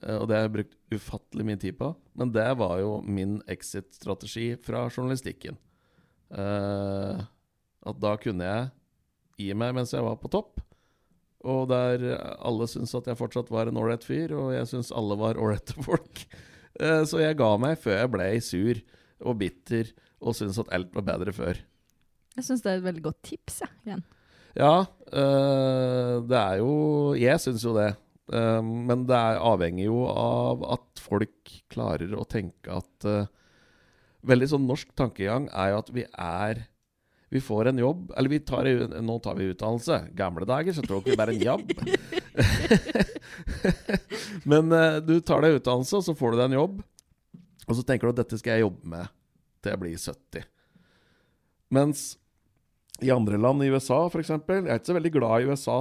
[0.00, 1.92] Uh, og det har jeg brukt ufattelig mye tid på.
[2.16, 5.60] Men det var jo min exit-strategi fra journalistikken.
[6.34, 7.24] Eh,
[7.84, 8.70] at da kunne jeg
[9.44, 10.62] gi meg mens jeg var på topp.
[11.44, 12.06] Og der
[12.40, 15.76] alle syntes at jeg fortsatt var en ålreit fyr, og jeg syntes alle var ålreite
[15.88, 16.24] folk.
[16.80, 18.80] Eh, Så jeg ga meg før jeg ble sur
[19.24, 19.92] og bitter
[20.24, 21.60] og syntes at alt var bedre før.
[22.34, 23.70] Jeg syns det er et veldig godt tips, jeg.
[23.70, 24.04] Ja, igjen.
[24.54, 24.74] Ja,
[25.18, 27.92] øh, det er jo Jeg syns jo det.
[28.32, 33.08] Eh, men det er avhengig jo av at folk klarer å tenke at
[34.24, 36.62] Veldig sånn norsk tankegang er jo at vi er
[37.34, 38.64] Vi får en jobb Eller vi tar,
[39.04, 39.98] nå tar vi utdannelse.
[40.16, 41.74] Gamle dager så tok vi bare en jobb.
[44.50, 46.80] men øh, du tar deg utdannelse, og så får du deg en jobb.
[47.64, 49.12] Og så tenker du at dette skal jeg jobbe med
[49.64, 50.48] til jeg blir 70.
[51.74, 52.04] Mens
[53.02, 54.30] i andre land, i USA f.eks.
[54.30, 55.80] Jeg er ikke så veldig glad i USA.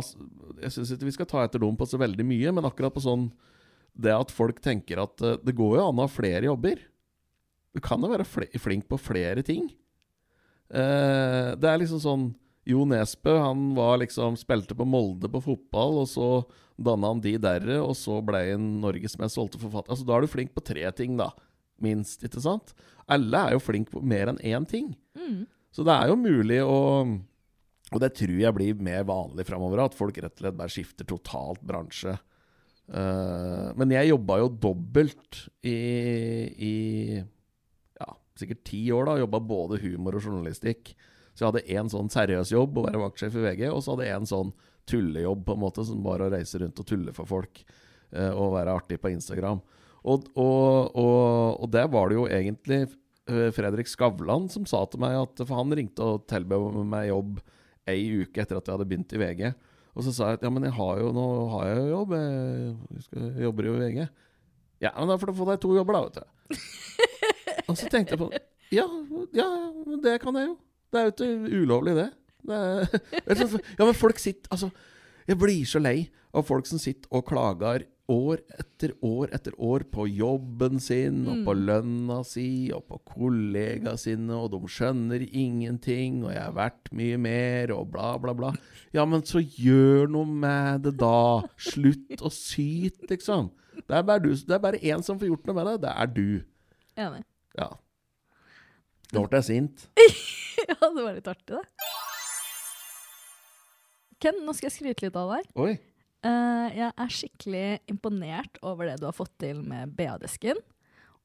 [0.64, 3.04] Jeg syns ikke vi skal ta etter dem på så veldig mye, men akkurat på
[3.04, 3.28] sånn
[3.94, 6.80] Det at folk tenker at uh, det går jo an å ha flere jobber.
[7.74, 9.68] Du kan jo være fl flink på flere ting.
[10.74, 12.24] Uh, det er liksom sånn
[12.70, 16.28] Jo Nesbø han var liksom spilte på Molde på fotball, og så
[16.80, 19.92] danna han de derre, og så ble han Norges mest solgte forfatter.
[19.94, 21.32] Altså, da er du flink på tre ting, da.
[21.84, 22.72] Minst, ikke sant?
[23.12, 24.94] Alle er jo flink på mer enn én ting.
[25.20, 25.44] Mm.
[25.74, 26.80] Så det er jo mulig å
[27.94, 31.06] Og det tror jeg blir mer vanlig framover, at folk rett og slett bare skifter
[31.06, 32.16] totalt bransje.
[32.90, 35.76] Uh, men jeg jobba jo dobbelt i,
[36.58, 36.74] i
[37.20, 38.08] ja,
[38.40, 39.20] sikkert ti år, da.
[39.22, 40.96] Jobba både humor og journalistikk.
[41.34, 44.08] Så jeg hadde én sånn seriøs jobb, å være vaktsjef i VG, og så hadde
[44.10, 44.52] jeg en sånn
[44.90, 47.64] tullejobb, på en måte, som var å reise rundt og tulle for folk.
[48.14, 49.62] eh, og være artig på Instagram.
[50.04, 55.00] Og, og, og, og der var det jo egentlig eh, Fredrik Skavlan som sa til
[55.00, 57.40] meg at For han ringte og tilbød meg jobb
[57.90, 59.54] ei uke etter at jeg hadde begynt i VG.
[59.96, 62.14] Og så sa jeg at ja, men jeg har jo, nå har jeg jo jobb.
[62.20, 64.06] Jeg jobber jo i VG.
[64.84, 66.62] Ja, men da får du få deg to jobber, da, vet du.
[67.70, 68.30] og så tenkte jeg på
[68.74, 68.86] Ja,
[69.38, 69.50] ja,
[70.04, 70.56] det kan jeg jo.
[70.94, 72.10] Det er jo ikke ulovlig, det.
[72.50, 73.42] det er, er
[73.80, 74.70] ja, men folk sitter Altså,
[75.28, 75.98] jeg blir så lei
[76.34, 81.44] av folk som sitter og klager år etter år etter år på jobben sin, og
[81.48, 86.92] på lønna si, og på kollegaene sine, og de skjønner ingenting, og jeg har vært
[86.96, 88.52] mye mer, og bla, bla, bla.
[88.96, 91.44] Ja, men så gjør noe med det, da.
[91.72, 93.54] Slutt å syte, liksom.
[93.88, 95.78] Det er bare du, det er bare én som får gjort noe med det.
[95.86, 96.28] Det er du.
[97.00, 97.24] Enig.
[97.58, 97.72] Ja.
[99.14, 99.88] Nå ble jeg sint.
[100.70, 101.90] ja, det var litt artig, det.
[104.24, 105.50] Ken, nå skal jeg skryte litt av deg.
[105.60, 105.74] Oi.
[106.24, 110.62] Eh, jeg er skikkelig imponert over det du har fått til med BA-desken.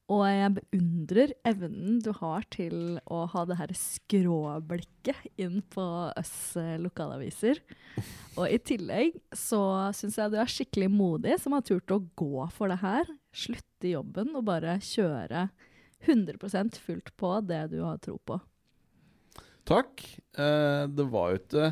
[0.09, 6.57] Og jeg beundrer evnen du har til å ha det her skråblikket inn på oss
[6.57, 7.61] eh, lokalaviser.
[8.35, 9.61] Og i tillegg så
[9.95, 13.09] syns jeg du er skikkelig modig som har turt å gå for det her.
[13.33, 15.47] Slutte i jobben og bare kjøre
[16.05, 18.39] 100% fullt på det du har tro på.
[19.69, 20.03] Takk.
[20.37, 21.65] Eh, det var jo ikke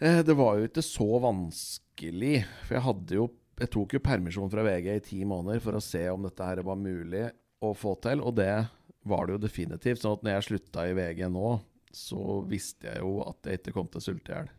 [0.00, 2.42] eh, Det var jo ikke så vanskelig.
[2.66, 3.28] For jeg hadde jo
[3.60, 6.64] Jeg tok jo permisjon fra VG i ti måneder for å se om dette her
[6.66, 7.28] var mulig
[7.62, 8.64] å få til, og det
[9.06, 10.00] var det jo definitivt.
[10.02, 11.52] Sånn at når jeg slutta i VG nå,
[11.94, 14.50] så visste jeg jo at jeg ikke kom til å sulte i hjel.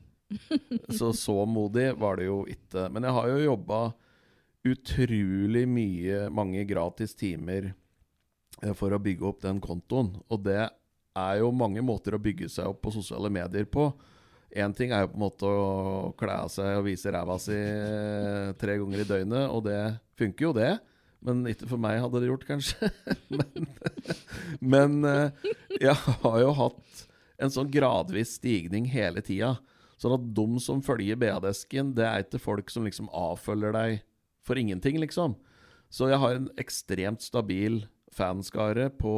[0.97, 2.87] Så så modig var det jo ikke.
[2.93, 3.81] Men jeg har jo jobba
[4.63, 7.73] utrolig mye, mange gratis timer
[8.77, 10.13] for å bygge opp den kontoen.
[10.31, 13.89] Og det er jo mange måter å bygge seg opp på sosiale medier på.
[14.53, 17.57] Én ting er jo på en måte å kle av seg og vise ræva si
[17.57, 19.79] eh, tre ganger i døgnet, og det
[20.19, 20.73] funker jo, det.
[21.23, 22.91] Men ikke for meg hadde det gjort, kanskje.
[23.37, 23.69] men
[24.59, 25.49] men eh,
[25.81, 27.03] jeg har jo hatt
[27.41, 29.55] en sånn gradvis stigning hele tida.
[29.99, 34.03] Sånn at de som følger BA-desken, det er ikke folk som liksom avfølger deg
[34.43, 35.37] for ingenting, liksom.
[35.93, 39.13] Så jeg har en ekstremt stabil fanskare på,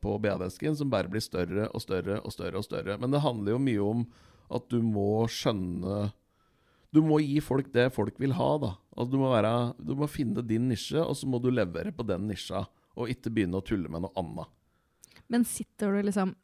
[0.00, 2.96] på BA-desken som bare blir større og større og større og større.
[3.00, 4.06] Men det handler jo mye om
[4.54, 6.08] at du må skjønne
[6.88, 8.70] Du må gi folk det folk vil ha, da.
[8.96, 12.06] Altså, du, må være, du må finne din nisje, og så må du levere på
[12.08, 12.64] den nisja.
[12.96, 14.48] Og ikke begynne å tulle med noe annet.
[15.28, 16.34] Men sitter du liksom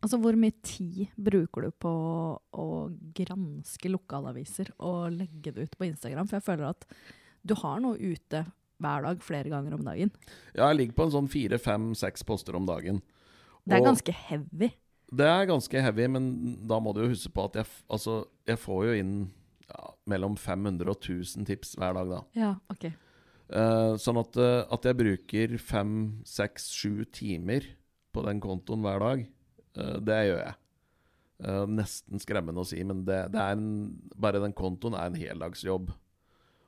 [0.00, 1.90] Altså, hvor mye tid bruker du på
[2.56, 2.66] å
[3.16, 6.24] granske lokalaviser og legge det ut på Instagram?
[6.24, 6.86] For jeg føler at
[7.44, 8.40] du har noe ute
[8.80, 10.12] hver dag, flere ganger om dagen.
[10.54, 13.02] Ja, jeg ligger på en sånn fire, fem, seks poster om dagen.
[13.66, 14.72] Det er Og- ganske heavy.
[15.12, 18.58] Det er ganske heavy, men da må du jo huske på at jeg, altså, jeg
[18.58, 19.14] får jo inn
[19.68, 22.20] ja, mellom 500 og 1000 tips hver dag, da.
[22.34, 22.92] Ja, ok.
[23.50, 27.66] Uh, sånn at, uh, at jeg bruker fem, seks, sju timer
[28.14, 29.24] på den kontoen hver dag,
[29.78, 30.54] uh, det gjør jeg.
[31.40, 35.88] Nesten skremmende å si, men det, det er en, bare den kontoen er en heldagsjobb.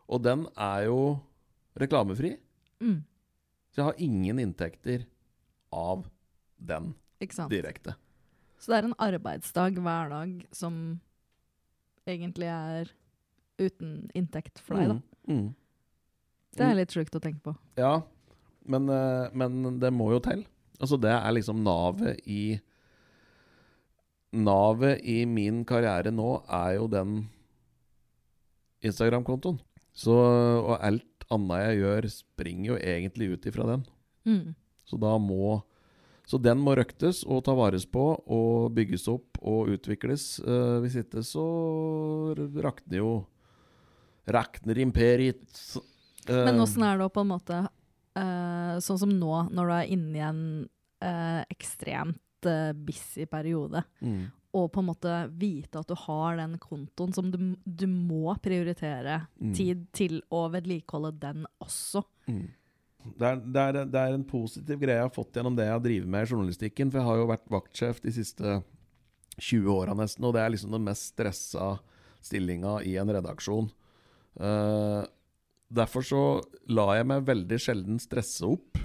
[0.09, 1.21] Og den er jo
[1.79, 2.37] reklamefri,
[2.83, 3.05] Mm,
[3.71, 5.05] så jeg har ingen inntekter
[5.71, 6.09] av
[6.59, 6.89] den
[7.49, 7.95] direkte.
[8.59, 11.01] Så det er en arbeidsdag hver dag som
[12.07, 12.91] egentlig er
[13.63, 14.97] uten inntekt for deg, da.
[15.31, 15.55] Mm, mm.
[16.59, 17.55] Det er litt sjukt å tenke på.
[17.79, 18.03] Ja,
[18.67, 20.43] men, eh, men det må jo til.
[20.81, 22.61] Altså, det er liksom navet i
[24.33, 27.29] Navet i min karriere nå er jo den
[28.81, 29.59] Instagram-kontoen.
[29.93, 33.85] Så Og alt annet jeg gjør, springer jo egentlig ut ifra den.
[34.29, 34.55] Mm.
[34.89, 35.61] Så da må
[36.27, 40.39] Så den må røktes og ta vares på og bygges opp og utvikles.
[40.41, 41.47] Uh, hvis ikke så
[42.63, 43.13] rakner jo
[44.23, 45.43] Rakner imperiet.
[46.31, 49.91] Uh, Men åssen er det på en måte uh, Sånn som nå, når du er
[49.97, 50.45] inne i en
[51.03, 54.23] eh, ekstremt eh, busy periode, mm.
[54.53, 59.23] Og på en måte vite at du har den kontoen som du, du må prioritere
[59.41, 59.55] Mm.
[59.57, 62.05] tid til å vedlikeholde den også.
[62.29, 62.51] Mm.
[63.03, 65.83] Det, er, det, er, det er en positiv greie jeg har fått gjennom det jeg
[65.83, 66.93] drevet med i journalistikken.
[66.93, 68.61] For jeg har jo vært vaktsjef de siste
[69.41, 71.73] 20 åra nesten, og det er liksom den mest stressa
[72.23, 73.73] stillinga i en redaksjon.
[74.39, 75.03] Uh,
[75.73, 76.23] derfor så
[76.71, 78.79] lar jeg meg veldig sjelden stresse opp.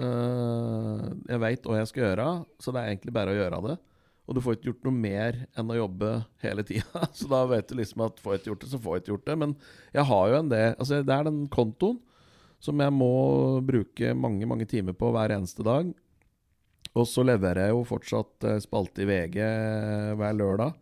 [0.00, 2.28] Uh, jeg veit hva jeg skal gjøre,
[2.62, 3.76] så det er egentlig bare å gjøre det.
[4.24, 6.10] Og du får ikke gjort noe mer enn å jobbe
[6.44, 7.04] hele tida.
[7.18, 9.12] Så da vet du liksom at får jeg ikke gjort det, så får jeg ikke
[9.12, 9.36] gjort det.
[9.42, 9.56] Men
[9.92, 12.00] jeg har jo en del Altså, det er den kontoen
[12.64, 13.10] som jeg må
[13.66, 15.90] bruke mange, mange timer på hver eneste dag.
[16.94, 19.36] Og så leverer jeg jo fortsatt eh, spalte i VG
[20.16, 20.76] hver lørdag,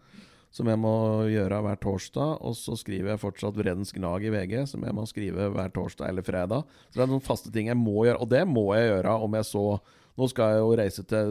[0.52, 0.94] som jeg må
[1.32, 2.36] gjøre hver torsdag.
[2.44, 6.12] Og så skriver jeg fortsatt Vredens Gnag i VG, som jeg må skrive hver torsdag
[6.12, 6.68] eller fredag.
[6.90, 9.40] Så det er noen faste ting jeg må gjøre, og det må jeg gjøre om
[9.40, 9.66] jeg så
[10.12, 11.28] Nå skal jeg jo reise til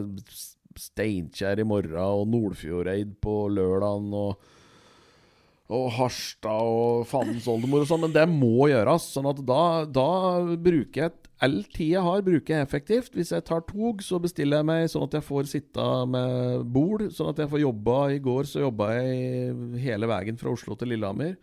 [0.80, 4.50] Steinkjer i morgen, og Nordfjordeid på lørdagen, og
[5.72, 9.06] og Harstad og fandens oldemor og sånn, men det må gjøres.
[9.14, 10.08] Sånn at da, da
[10.60, 13.16] bruker jeg all tid jeg har, bruker jeg effektivt.
[13.16, 17.06] Hvis jeg tar tog, så bestiller jeg meg sånn at jeg får sitte med bord,
[17.14, 17.96] sånn at jeg får jobba.
[18.14, 21.34] I går så jobba jeg hele veien fra Oslo til Lillehammer.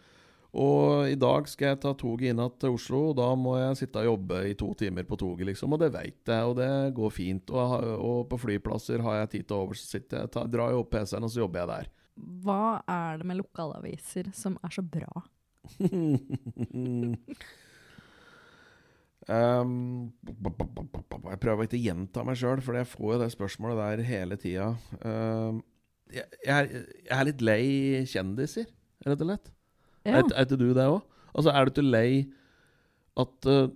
[0.58, 4.02] Og i dag skal jeg ta toget inn til Oslo, og da må jeg sitte
[4.02, 5.76] og jobbe i to timer på toget, liksom.
[5.76, 7.54] Og det veit jeg, og det går fint.
[7.54, 10.82] Og, og på flyplasser har jeg tid til overs, så sitter jeg, tar, drar jeg
[10.82, 11.92] opp PC-en, og så jobber jeg der.
[12.44, 15.26] Hva er det med lokalaviser som er så bra?
[19.30, 24.08] Um, jeg prøver ikke å gjenta meg sjøl, for jeg får jo det spørsmålet der
[24.08, 24.72] hele tida.
[25.04, 25.60] Um,
[26.10, 27.62] jeg, jeg, er, jeg er litt lei
[28.10, 28.72] kjendiser,
[29.06, 29.52] rett og slett.
[30.10, 30.24] Ja.
[30.24, 31.04] Er, ikke du det òg?
[31.34, 32.10] Altså, er du ikke lei
[33.20, 33.70] at uh,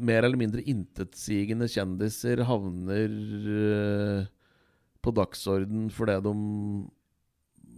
[0.00, 4.30] mer eller mindre intetsigende kjendiser havner uh,
[5.00, 6.34] på dagsorden fordi de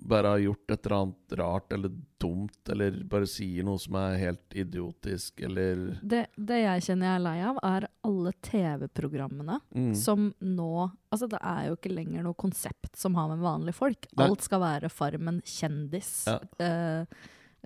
[0.05, 4.17] bare har gjort et eller annet rart eller dumt, eller bare sier noe som er
[4.21, 9.93] helt idiotisk, eller Det, det jeg kjenner jeg er lei av, er alle TV-programmene mm.
[9.99, 10.73] som nå
[11.13, 14.07] Altså, det er jo ikke lenger noe konsept som har med vanlige folk.
[14.17, 14.31] Nei.
[14.31, 16.23] Alt skal være Farmen kjendis.
[16.25, 16.39] Ja.
[16.57, 17.03] Eh,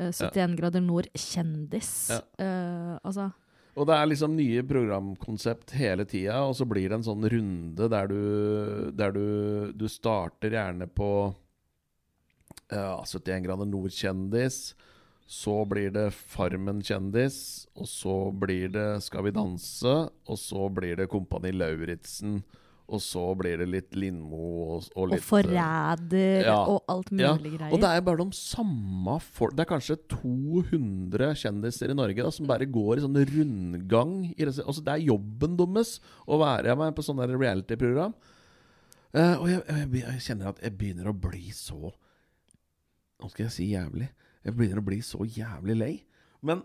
[0.00, 1.92] eh, 71 grader nord kjendis.
[2.10, 2.18] Ja.
[2.42, 3.28] Eh, altså
[3.78, 7.90] Og det er liksom nye programkonsept hele tida, og så blir det en sånn runde
[7.92, 8.20] der du,
[8.98, 9.26] der du,
[9.78, 11.12] du starter gjerne på
[12.72, 14.74] ja, 71 grader nord-kjendis.
[15.26, 19.94] Så blir det Farmen-kjendis, og så blir det Skal vi danse,
[20.30, 22.44] og så blir det Kompani Lauritzen,
[22.86, 26.60] og så blir det litt Lindmo og, og litt Og forræder ja.
[26.70, 27.74] og alt mulig ja, greier.
[27.74, 32.30] Og det er bare de samme folk Det er kanskje 200 kjendiser i Norge da,
[32.30, 34.14] som bare går i sånn rundgang.
[34.30, 38.14] I, rese- altså, det er jobben deres å være med på sånne reality-program.
[39.10, 41.90] Uh, og jeg, jeg, jeg kjenner at jeg begynner å bli så
[43.20, 44.08] Nå skal jeg si jævlig.
[44.44, 45.94] Jeg begynner å bli så jævlig lei.
[46.44, 46.62] Men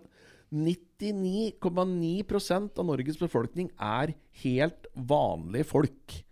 [0.51, 6.25] 99,9% av Norges befolkning er helt vanlige folk.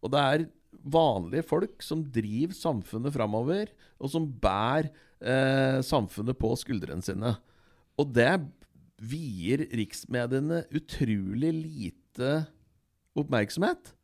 [0.00, 0.46] Og det er
[0.86, 3.66] vanlige folk som driver samfunnet framover,
[4.00, 7.36] og som bærer eh, samfunnet på skuldrene sine.
[8.00, 8.40] Og det
[8.96, 12.46] vier riksmediene utrolig lite
[13.16, 13.94] oppmerksomhet.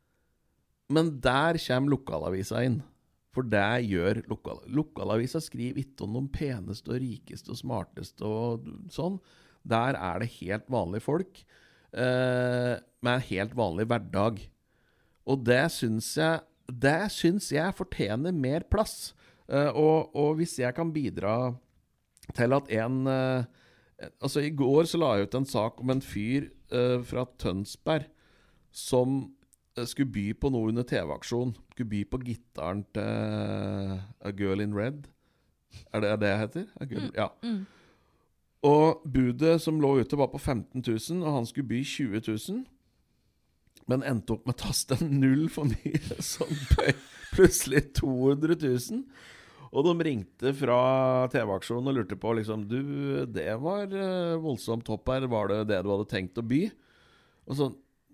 [0.93, 2.83] Men der kommer lokalavisa inn.
[3.33, 8.67] For det gjør lokal Lokalavisa skriver ikke om de peneste og rikeste og smarteste og
[8.93, 9.17] sånn.
[9.65, 14.41] Der er det helt vanlige folk eh, med en helt vanlig hverdag.
[15.25, 19.13] Og det syns jeg Det syns jeg fortjener mer plass.
[19.49, 21.53] Eh, og, og hvis jeg kan bidra
[22.37, 23.43] til at en eh,
[24.19, 28.09] Altså, i går så la jeg ut en sak om en fyr eh, fra Tønsberg
[28.73, 29.29] som
[29.89, 31.55] skulle by på noe under TV-aksjon.
[31.73, 35.07] Skulle by på gitaren til eh, A Girl in Red.
[35.93, 36.67] Er det er det jeg heter?
[36.91, 37.29] Girl, ja.
[38.63, 42.61] Og budet som lå ute, var på 15 000, og han skulle by 20 000.
[43.91, 46.47] Men endte opp med å taste en null for mye, som
[46.77, 46.93] bøy
[47.33, 49.01] plutselig 200 000.
[49.73, 50.77] Og de ringte fra
[51.33, 52.77] TV-aksjonen og lurte på liksom Du,
[53.25, 55.25] det var eh, voldsomt topp her.
[55.31, 56.67] Var det det du hadde tenkt å by?
[57.49, 57.73] Og sånn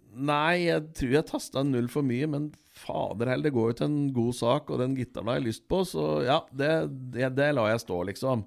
[0.10, 2.48] Nei, jeg tror jeg tasta en null for mye, men
[2.80, 5.66] fader heller, det går jo til en god sak, og den gitaren har jeg lyst
[5.70, 6.70] på, så ja, det,
[7.14, 8.46] det, det lar jeg stå, liksom.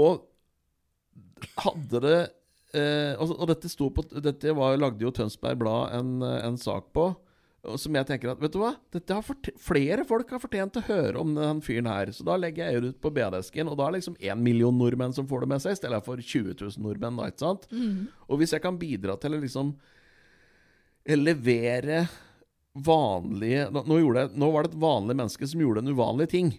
[0.00, 0.24] Og
[1.60, 2.16] hadde det
[2.78, 6.88] eh, og, og dette sto på Dette var, lagde jo Tønsberg Blad en, en sak
[6.96, 7.10] på.
[7.64, 8.74] Og som jeg tenker at Vet du hva?
[8.92, 12.10] Dette har forte- flere folk har fortjent å høre om den fyren her.
[12.12, 14.76] Så da legger jeg det ut på BD-esken, og da er det liksom én million
[14.76, 17.20] nordmenn som får det med seg, i stedet for 20 000 nordmenn.
[17.22, 17.68] Da, ikke sant?
[18.28, 19.72] Og hvis jeg kan bidra til å liksom
[21.12, 22.04] levere
[22.74, 26.54] vanlige nå, jeg, nå var det et vanlig menneske som gjorde en uvanlig ting.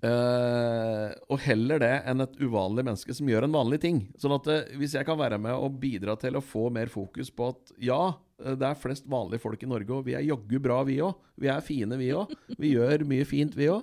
[0.00, 3.98] Uh, og heller det enn et uvanlig menneske som gjør en vanlig ting.
[4.20, 7.28] Sånn at uh, hvis jeg kan være med og bidra til å få mer fokus
[7.34, 8.00] på at ja,
[8.40, 11.18] eh, det er flest vanlige folk i Norge, og vi er jaggu bra, vi òg.
[11.40, 12.32] Vi er fine, vi òg.
[12.56, 13.82] Vi gjør mye fint, vi òg.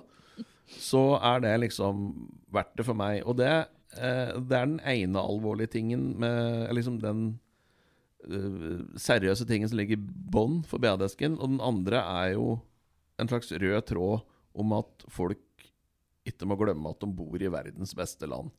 [0.68, 2.08] Så er det liksom
[2.52, 3.20] verdt det for meg.
[3.28, 3.52] Og det,
[4.00, 7.28] uh, det er den ene alvorlige tingen med liksom den
[8.98, 11.38] seriøse tingen som ligger i bånn for BA-desken.
[11.38, 12.58] Og den andre er jo
[13.18, 14.24] en slags rød tråd
[14.58, 15.44] om at folk
[16.28, 18.50] ikke må glemme at de bor i verdens beste land.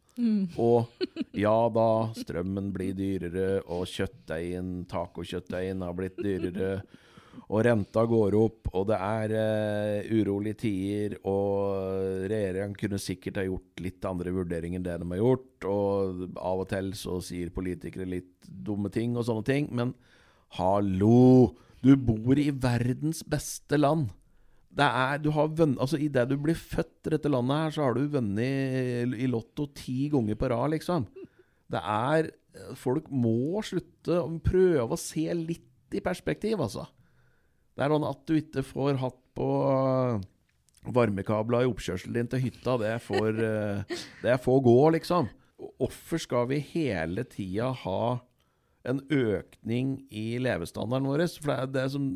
[0.60, 0.90] Og
[1.38, 6.82] ja da, strømmen blir dyrere, og kjøttdeigen, tacokjøttdeigen har blitt dyrere.
[7.48, 11.16] Og renta går opp, og det er uh, urolige tider.
[11.30, 15.70] Og regjeringen kunne sikkert ha gjort litt andre vurderinger enn det de har gjort.
[15.70, 19.72] Og av og til så sier politikere litt dumme ting og sånne ting.
[19.72, 19.96] Men
[20.60, 21.56] hallo!
[21.80, 24.10] Du bor i verdens beste land.
[24.70, 27.88] Det er, du har vunnet, altså Idet du blir født i dette landet, her så
[27.88, 31.08] har du vunnet i Lotto ti ganger på rad, liksom.
[31.70, 32.30] Det er
[32.76, 36.84] Folk må slutte å prøve å se litt i perspektiv, altså.
[37.80, 40.24] Det er sånn at du ikke får hatt på øh,
[40.92, 42.74] varmekabler i oppkjørselen din til hytta.
[42.82, 45.30] Det får, øh, det får gå, liksom.
[45.80, 48.02] Hvorfor skal vi hele tida ha
[48.90, 51.24] en økning i levestandarden vår?
[51.40, 52.12] For det er, det som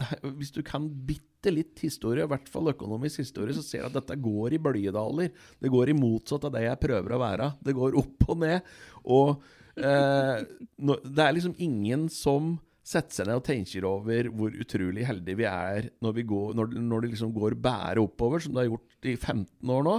[0.00, 3.92] er, Hvis du kan bitte litt historie, i hvert fall økonomisk historie, så ser du
[3.92, 5.36] at dette går i bølgedaler.
[5.60, 7.52] Det går i motsatt av det jeg prøver å være.
[7.60, 8.74] Det går opp og ned.
[9.04, 9.34] Og
[9.76, 10.36] eh,
[10.80, 15.46] det er liksom ingen som setter seg ned og tenker over hvor utrolig heldige vi
[15.46, 19.08] er når, vi går, når, når det liksom går bære oppover, som det har gjort
[19.08, 19.96] i 15 år nå.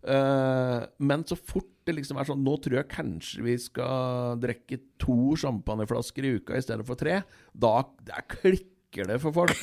[0.00, 4.78] Uh, men så fort det liksom er sånn Nå tror jeg kanskje vi skal drikke
[5.02, 7.20] to champagneflasker i uka i stedet for tre.
[7.52, 7.74] Da,
[8.06, 9.56] der klikker det for folk.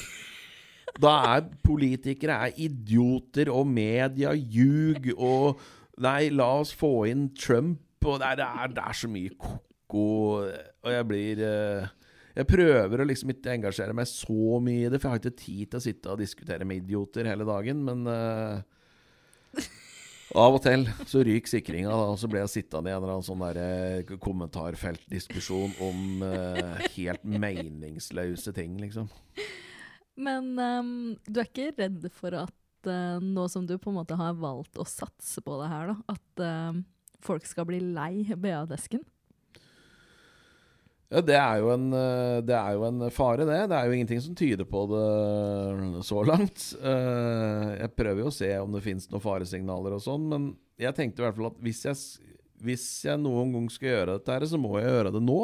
[1.01, 5.59] Da er politikere er idioter, og media ljug, og
[5.97, 9.31] Nei, la oss få inn Trump, og det er, det er, det er så mye
[9.41, 10.09] ko-ko,
[10.45, 11.87] og jeg blir eh,
[12.37, 15.39] Jeg prøver å liksom ikke engasjere meg så mye i det, for jeg har ikke
[15.41, 18.61] tid til å sitte og diskutere med idioter hele dagen, men uh,
[20.37, 23.15] av og til så ryker sikringa, da, og så blir jeg sittende i en eller
[23.15, 29.09] annen sånn eh, kommentarfeltdiskusjon om uh, helt meningsløse ting, liksom.
[30.17, 30.93] Men um,
[31.25, 34.77] du er ikke redd for at uh, nå som du på en måte har valgt
[34.77, 36.83] å satse på det her, da, at
[37.25, 39.01] folk skal bli lei BA-desken?
[41.07, 43.59] Ja, det er, jo en, eh, det er jo en fare, det.
[43.71, 46.65] Det er jo ingenting som tyder på det så langt.
[46.81, 50.97] Eh, Jeg prøver jo å se om det fins noen faresignaler og sånn, men jeg
[50.97, 51.95] tenkte i hvert fall at hvis jeg,
[52.59, 55.39] hvis jeg noen gang skal gjøre dette, her, så må jeg gjøre det nå.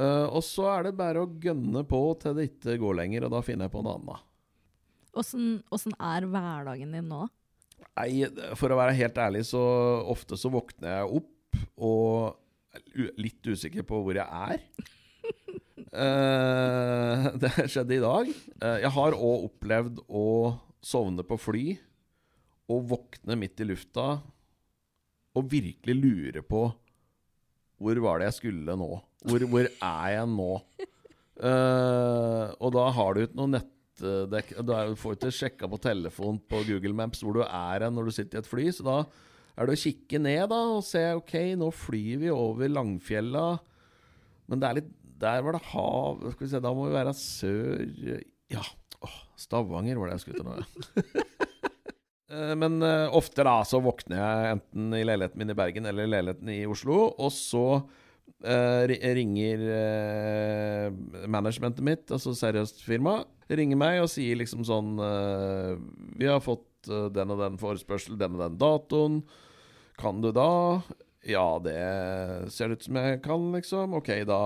[0.00, 3.34] Eh, og så er det bare å gønne på til det ikke går lenger, og
[3.36, 4.28] da finner jeg på noe annet.
[5.12, 7.26] Åssen er hverdagen din nå?
[7.98, 8.24] Nei,
[8.56, 9.60] for å være helt ærlig, så
[10.08, 12.38] ofte så våkner jeg opp og
[13.20, 14.62] litt usikker på hvor jeg er.
[15.92, 18.28] Uh, det skjedde i dag.
[18.62, 20.26] Uh, jeg har òg opplevd å
[20.82, 21.66] sovne på fly
[22.72, 24.06] og våkne midt i lufta
[25.32, 26.66] og virkelig lure på
[27.82, 28.88] hvor var det jeg skulle nå?
[29.26, 30.52] Hvor, hvor er jeg nå?
[31.42, 36.60] Uh, og da har du ikke noe nettdekk Du får ikke sjekka på telefon på
[36.68, 38.96] Google Maps hvor du er når du sitter i et fly, så da
[39.56, 43.46] er det å kikke ned da og se OK, nå flyr vi over Langfjella.
[44.50, 44.92] Men det er litt
[45.22, 47.84] Der var det hav Skal vi se, da må vi være sør
[48.50, 48.64] Ja,
[49.06, 50.56] åh, Stavanger var det jeg skulle til nå.
[50.58, 51.28] ja.
[52.32, 56.12] Men eh, ofte da så våkner jeg enten i leiligheten min i Bergen eller i
[56.14, 57.66] leiligheten i Oslo, og så
[58.42, 60.88] Uh, ringer uh,
[61.30, 65.78] managementet mitt, altså seriøst firma, ringer meg og sier liksom sånn uh,
[66.18, 69.22] Vi har fått eh, den og den forespørsel, den og den datoen.
[70.00, 70.80] Kan du da?
[71.28, 71.78] Ja, det
[72.50, 73.98] ser det ut som jeg kan, liksom.
[74.00, 74.42] Ok, da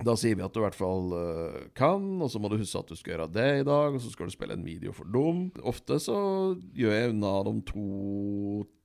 [0.00, 2.80] da sier vi at du i hvert fall eh, kan, og så må du huske
[2.80, 5.08] at du skal gjøre det i dag, og så skal du spille en video for
[5.12, 5.48] dem.
[5.66, 6.16] Ofte så
[6.76, 7.86] gjør jeg unna de to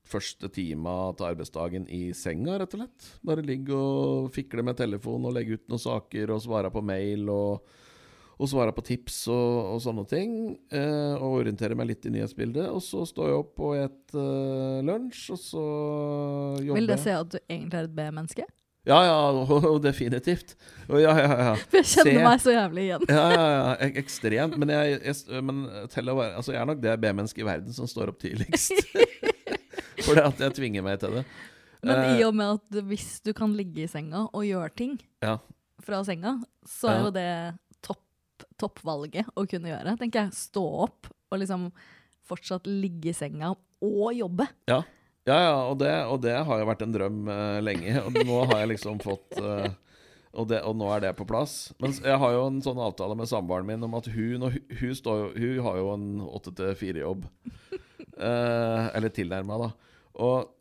[0.05, 3.07] første tima til arbeidsdagen i senga, rett og slett.
[3.25, 7.29] Bare ligge og fikle med telefon og legge ut noen saker og svare på mail
[7.33, 7.77] og,
[8.35, 10.33] og svare på tips og, og sånne ting.
[10.73, 12.67] Eh, og orientere meg litt i nyhetsbildet.
[12.73, 15.63] Og så står jeg opp og spiser lunsj, og så
[16.65, 18.45] jobber Vil det si at du egentlig er et B-menneske?
[18.85, 19.15] Ja, ja,
[19.71, 20.53] og definitivt.
[20.91, 21.53] Og ja, ja, ja.
[21.57, 22.25] For jeg kjenner Se.
[22.27, 23.07] meg så jævlig igjen.
[23.09, 24.59] Ja, ja, ja, ek- ekstremt.
[24.61, 25.63] Men jeg, jeg, men
[25.95, 28.75] til å være, altså jeg er nok det B-mennesket i verden som står opp tidligst.
[30.05, 31.25] Fordi at jeg tvinger meg til det.
[31.85, 34.95] Men Eh, i og med at hvis du kan ligge i senga og gjøre ting
[35.21, 35.35] Ja.
[35.85, 37.25] fra senga, så er jo det
[38.61, 39.95] toppvalget å kunne gjøre.
[39.99, 40.37] tenker jeg.
[40.37, 41.69] Stå opp og liksom
[42.25, 43.53] fortsatt ligge i senga
[43.85, 44.47] og jobbe.
[44.71, 44.81] Ja,
[45.27, 47.97] ja, ja og, det, og det har jo vært en drøm uh, lenge.
[48.05, 49.67] Og nå har jeg liksom fått uh,
[50.35, 51.71] og, det, og nå er det på plass.
[51.81, 54.95] Men jeg har jo en sånn avtale med samboeren min om at hun, hun, hun,
[54.95, 57.25] jo- hun har jo en åtte til fire-jobb.
[58.15, 59.71] Uh, eller tilnærma, da.
[60.23, 60.51] Og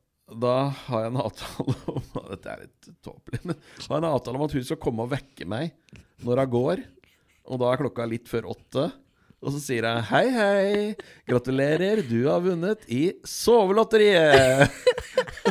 [0.41, 0.55] da
[0.87, 4.55] har jeg en avtale om Dette er litt tåpelig, men har en avtale om at
[4.57, 5.75] hun skal komme og vekke meg
[6.25, 6.85] når hun går.
[7.45, 8.85] Og da er klokka litt før åtte.
[9.45, 10.97] Og så sier jeg hei, hei,
[11.29, 14.73] gratulerer, du har vunnet i sovelotteriet!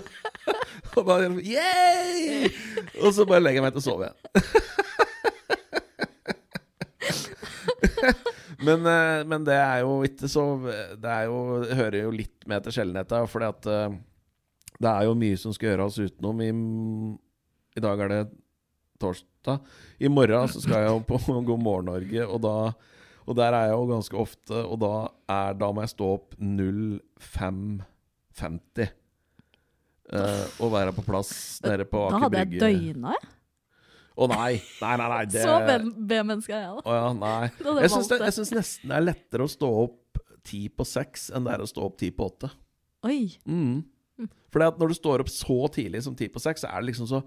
[0.98, 2.50] og bare yeah!
[3.04, 4.18] Og så bare legger jeg meg til å sove igjen.
[8.68, 10.44] men, eh, men det er jo ikke så
[10.98, 11.38] Det er jo,
[11.70, 13.94] hører jo litt med til sjeldenheta, fordi at eh,
[14.82, 16.42] det er jo mye som skal gjøres utenom.
[16.42, 16.50] I,
[17.78, 18.26] I dag er det
[19.04, 19.58] torsdag.
[20.00, 21.16] I morgen så skal jeg jo på
[21.52, 22.56] God morgen Norge, og da
[23.24, 24.88] og der er jeg jo ganske ofte, og da,
[25.32, 28.90] er, da må jeg stå opp 05.50.
[30.14, 31.30] Uh, og være på plass
[31.64, 32.66] nede på Da hadde jeg Brygge.
[32.66, 33.24] døgna, jeg.
[34.14, 34.54] Å nei!
[34.84, 35.24] Nei, nei, nei.
[35.32, 35.54] Det, Så
[36.10, 36.82] B-menneske er jeg, da.
[36.84, 37.46] Å ja, nei.
[37.86, 40.02] Jeg syns, det, jeg syns nesten det er lettere å stå opp
[40.44, 42.50] ti på seks enn det er å stå opp ti på åtte.
[43.08, 43.22] Oi.
[43.48, 43.78] Mm.
[44.54, 46.90] Fordi at når du står opp så tidlig som ti på seks, så er det
[46.92, 47.20] liksom så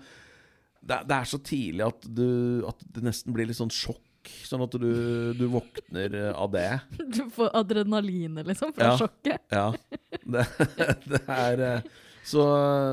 [0.86, 2.26] det, det er så tidlig at, du,
[2.70, 4.02] at det nesten blir litt sånn sjokk.
[4.46, 4.88] Sånn at du,
[5.38, 6.68] du våkner eh, av det.
[7.14, 8.96] Du får adrenalinet, liksom, fra Ja.
[8.98, 9.42] sjokket.
[9.54, 9.66] Ja.
[10.26, 10.46] Det,
[11.12, 11.90] det er eh,
[12.26, 12.42] så,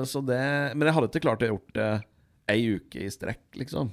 [0.05, 0.37] så det
[0.77, 1.87] Men jeg hadde ikke klart å gjort det
[2.53, 3.89] ei uke i strekk, liksom.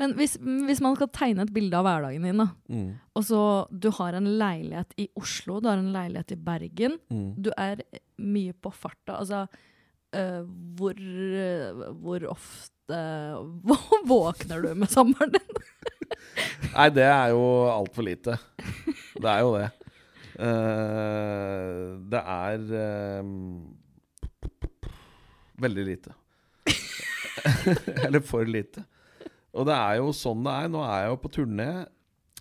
[0.00, 2.94] Men hvis, hvis man skal tegne et bilde av hverdagen din, da, Mm.
[3.18, 3.40] og så
[3.70, 7.34] du har en leilighet i Oslo, du har en leilighet i Bergen, Mm.
[7.44, 7.82] du er
[8.18, 9.42] mye på farta, altså
[10.16, 10.42] øh,
[10.80, 12.79] hvor, øh, hvor ofte
[14.10, 15.60] våkner du med samboeren din?
[16.74, 18.36] Nei, det er jo altfor lite.
[19.16, 19.68] Det er jo det.
[20.40, 23.24] Uh, det er uh,
[25.60, 26.14] veldig lite.
[28.06, 28.84] Eller for lite.
[29.52, 30.70] Og det er jo sånn det er.
[30.72, 31.70] Nå er jeg jo på turné.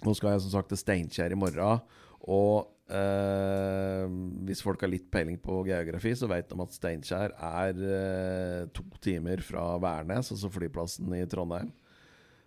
[0.05, 1.81] Nå skal jeg som sagt til Steinkjer i morgen.
[2.29, 4.05] Og eh,
[4.47, 8.85] hvis folk har litt peiling på geografi, så vet de at Steinkjer er uh, to
[9.03, 11.71] timer fra Værnes, altså flyplassen i Trondheim.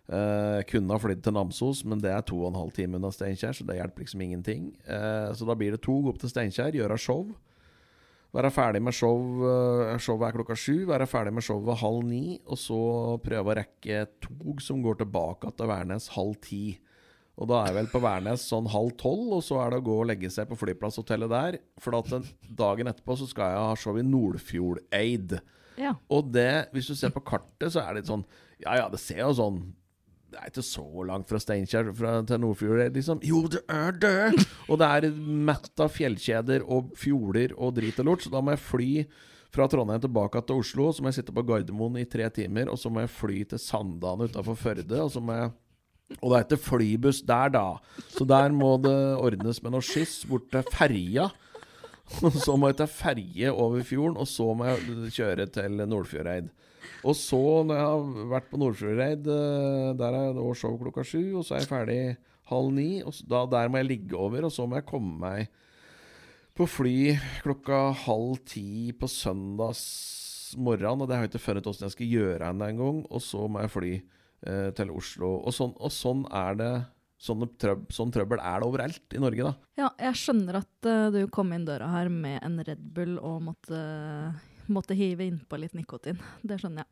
[0.03, 3.11] Uh, kunne ha flydd til Namsos, men det er to og en halv time unna
[3.13, 4.69] Steinkjer, så det hjelper liksom ingenting.
[5.33, 7.25] Så da blir det to, opp til Steinkjer, gjøre show.
[8.33, 9.19] Være ferdig med show
[10.01, 10.87] Showet er klokka sju.
[10.89, 12.39] Være ferdig med showet halv ni.
[12.49, 12.79] Og så
[13.21, 16.63] prøve å rekke tog som går tilbake til Værnes halv ti.
[17.41, 19.85] Og da er jeg vel på Værnes sånn halv tolv, og så er det å
[19.87, 21.55] gå og legge seg på flyplasshotellet der.
[21.81, 25.39] For dagen etterpå så skal jeg ha show i Nordfjordeid.
[25.81, 25.95] Ja.
[26.13, 28.25] Og det, hvis du ser på kartet, så er det litt sånn
[28.61, 29.55] Ja ja, det ser jo sånn
[30.29, 33.23] Det er ikke så langt fra Steinkjer fra- til Nordfjord, liksom.
[33.25, 34.45] Jo, det er det!
[34.69, 38.53] Og det er mett av fjellkjeder og fjorder og drit og lort, så da må
[38.53, 38.91] jeg fly
[39.53, 40.87] fra Trondheim tilbake til Oslo.
[40.93, 43.61] Så må jeg sitte på Gardermoen i tre timer, og så må jeg fly til
[43.61, 44.97] Sandane utafor Førde.
[45.03, 45.51] Og så må jeg
[46.19, 47.67] og det er ikke flybuss der, da.
[48.13, 51.29] Så der må det ordnes med noe skyss bort til ferja.
[52.21, 56.51] Og så må jeg ta ferje over fjorden, og så må jeg kjøre til Nordfjordeid.
[57.07, 61.39] Og så, når jeg har vært på Nordfjordeid, eh, der er det show klokka sju,
[61.39, 61.99] og så er jeg ferdig
[62.51, 62.89] halv ni.
[63.03, 65.59] Og da, der må jeg ligge over, og så må jeg komme meg
[66.53, 66.97] på fly
[67.41, 72.11] klokka halv ti på søndags morgen, og det har jeg ikke funnet åssen jeg skal
[72.11, 72.99] gjøre ennå engang.
[73.09, 73.93] Og så må jeg fly
[74.43, 75.29] til Oslo.
[75.47, 76.71] Og sånn, og sånn er det
[77.23, 79.53] Sånne trøb sånn trøbbel er det overalt i Norge, da.
[79.79, 83.37] Ja, jeg skjønner at uh, du kom inn døra her med en Red Bull og
[83.45, 83.79] måtte,
[84.67, 86.19] måtte hive innpå litt nikotin.
[86.43, 86.89] Det skjønner jeg.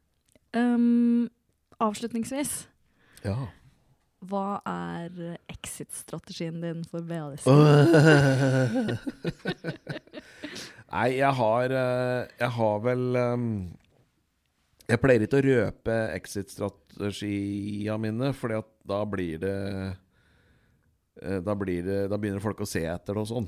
[0.56, 1.28] Um,
[1.84, 2.54] avslutningsvis,
[3.28, 3.36] Ja.
[4.24, 7.44] hva er exit-strategien din for BADS?
[10.92, 13.46] Nei, jeg har eh, Jeg har vel ehm,
[14.92, 18.60] Jeg pleier ikke å røpe exit-strategia mine, fordi
[18.92, 19.58] da blir det
[21.22, 23.48] eh, Da blir det Da begynner folk å se etter det og sånn.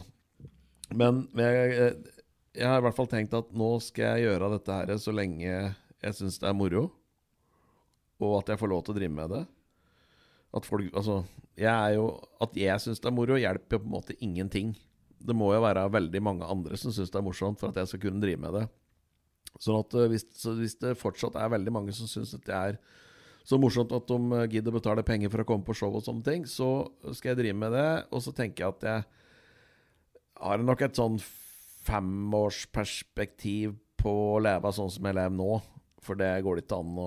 [0.96, 2.22] Men jeg, eh,
[2.62, 5.50] jeg har i hvert fall tenkt at nå skal jeg gjøre dette her så lenge
[6.04, 6.84] jeg syns det er moro,
[8.20, 9.44] og at jeg får lov til å drive med det.
[10.54, 11.24] At folk Altså,
[11.58, 12.08] jeg jo
[12.44, 14.76] At jeg syns det er moro, hjelper jo på en måte ingenting.
[15.24, 17.92] Det må jo være veldig mange andre som syns det er morsomt for at jeg
[17.92, 18.66] skal kunne drive med det.
[19.62, 20.26] Sånn at eh, hvis,
[20.58, 22.80] hvis det fortsatt er veldig mange som syns det er
[23.44, 26.06] så morsomt at de eh, gidder å betale penger for å komme på show og
[26.06, 26.70] sånne ting, så
[27.12, 27.92] skal jeg drive med det.
[28.16, 29.00] Og så tenker jeg at jeg
[30.44, 31.18] har nok et sånn
[31.84, 33.68] femårsperspektiv
[34.00, 35.54] på å leve sånn som jeg lever nå.
[36.04, 37.04] For det går det ikke an å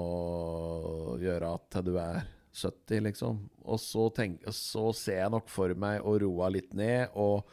[1.20, 2.16] gjøre til du er
[2.57, 3.34] 70, liksom.
[3.68, 7.44] Og så, tenk, så ser jeg nok for meg å roe litt ned, og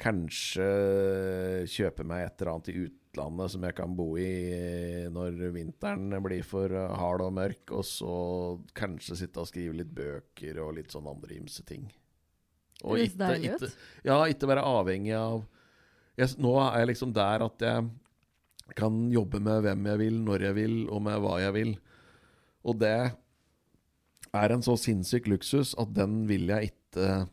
[0.00, 0.66] kanskje
[1.72, 2.74] kjøpe meg et eller annet i
[3.16, 8.14] utlandet som jeg kan bo i når vinteren blir for hard og mørk, og så
[8.76, 11.88] kanskje sitte og skrive litt bøker og litt sånn andre ymse ting.
[12.76, 13.70] Det ikke,
[14.04, 15.46] ja, ikke være avhengig av
[16.16, 17.88] jeg, Nå er jeg liksom der at jeg
[18.76, 21.72] kan jobbe med hvem jeg vil, når jeg vil, og med hva jeg vil.
[22.66, 22.96] Og det
[24.36, 27.26] er en så sinnssyk luksus at den vil jeg ikke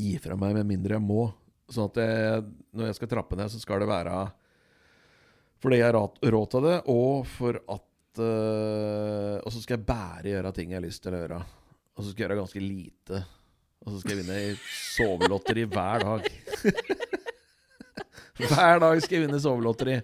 [0.00, 1.26] gi fra meg med mindre jeg må.
[1.72, 4.16] Sånn at jeg, når jeg skal trappe ned, så skal det være
[5.62, 10.26] fordi jeg har råd- til det, og for at uh, Og så skal jeg bare
[10.26, 11.38] gjøre ting jeg har lyst til å gjøre.
[11.92, 13.22] Og så skal jeg gjøre ganske lite.
[13.82, 14.52] Og så skal jeg vinne i
[14.96, 16.28] sovelotteri hver dag.
[18.52, 19.96] hver dag skal jeg vinne sovelotteri.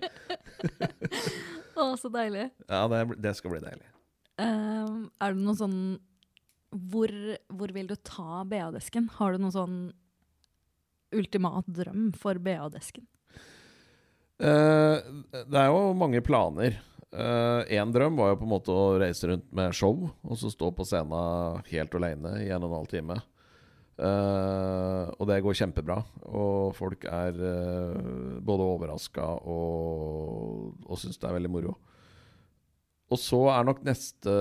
[1.79, 2.49] Å, så deilig.
[2.67, 3.87] Ja, det, det skal bli deilig.
[4.39, 5.79] Um, er det noe sånn
[6.71, 7.11] hvor,
[7.49, 9.09] hvor vil du ta BA-desken?
[9.17, 9.79] Har du noen sånn
[11.17, 13.07] ultimat drøm for BA-desken?
[14.39, 14.99] Eh,
[15.35, 16.79] det er jo mange planer.
[17.09, 20.69] Én drøm var jo på en måte å reise rundt med show, og så stå
[20.77, 23.17] på scenen helt alene i en og en halv time.
[23.99, 25.97] Uh, og det går kjempebra,
[26.31, 31.73] og folk er uh, både overraska og, og syns det er veldig moro.
[33.11, 34.37] Og så er nok neste,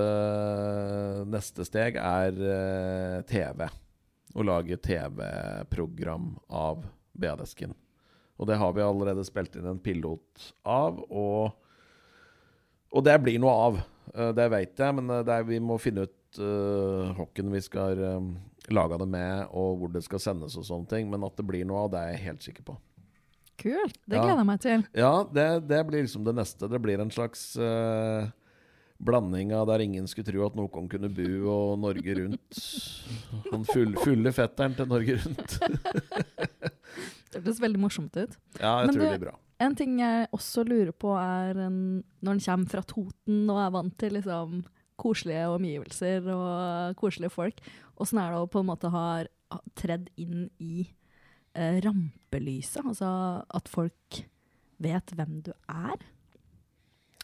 [1.26, 3.66] neste steg er uh, TV.
[4.38, 6.84] Å lage TV-program av
[7.18, 7.74] BA-desken.
[8.38, 11.56] Og det har vi allerede spilt inn en pilot av, og,
[12.94, 13.80] og det blir noe av.
[14.14, 17.98] Eh, det vet jeg, men eh, er, vi må finne ut uh, hokken vi skal
[17.98, 18.28] uh,
[18.74, 21.10] lage det med, og hvor det skal sendes og sånne ting.
[21.10, 22.78] Men at det blir noe av, det er jeg helt sikker på.
[23.58, 23.96] Kult.
[24.06, 24.84] Det gleder jeg meg til.
[24.94, 26.70] Ja, det, det blir liksom det neste.
[26.70, 28.30] Det blir en slags uh,
[29.02, 32.62] blanding av der ingen skulle tro at noen kunne bo, og Norge Rundt.
[33.50, 35.58] Han full, fulle fetteren til Norge Rundt.
[37.32, 38.36] Det høres veldig morsomt ut.
[38.60, 39.38] Ja, jeg Men tror det- det blir bra.
[39.60, 43.70] En ting jeg også lurer på, er en, når en kommer fra Toten og er
[43.74, 44.64] vant til liksom
[44.98, 47.60] koselige omgivelser og koselige folk,
[47.98, 49.24] åssen er det å på en måte ha
[49.74, 50.86] tredd inn i
[51.54, 52.84] eh, rampelyset?
[52.84, 54.22] Altså at folk
[54.78, 55.96] vet hvem du er?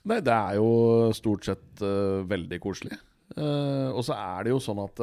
[0.05, 2.99] Nei, det er jo stort sett uh, veldig koselig.
[3.39, 5.01] Uh, og så er det jo sånn at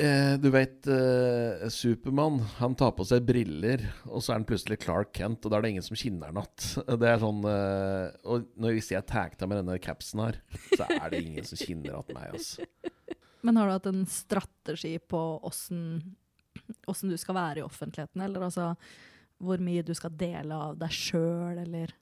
[0.00, 4.80] eh, Du vet, eh, Supermann han tar på seg briller, og så er han plutselig
[4.84, 6.98] Clark Kent, og da er det ingen som kinner han igjen.
[7.02, 10.40] Det er sånn eh, Og når hvis jeg tagta med denne capsen her,
[10.72, 12.66] så er det ingen som kinner igjen meg, altså.
[13.46, 16.02] Men har du hatt en strategi på åssen
[17.08, 18.74] du skal være i offentligheten, eller altså
[19.40, 21.94] hvor mye du skal dele av deg sjøl, eller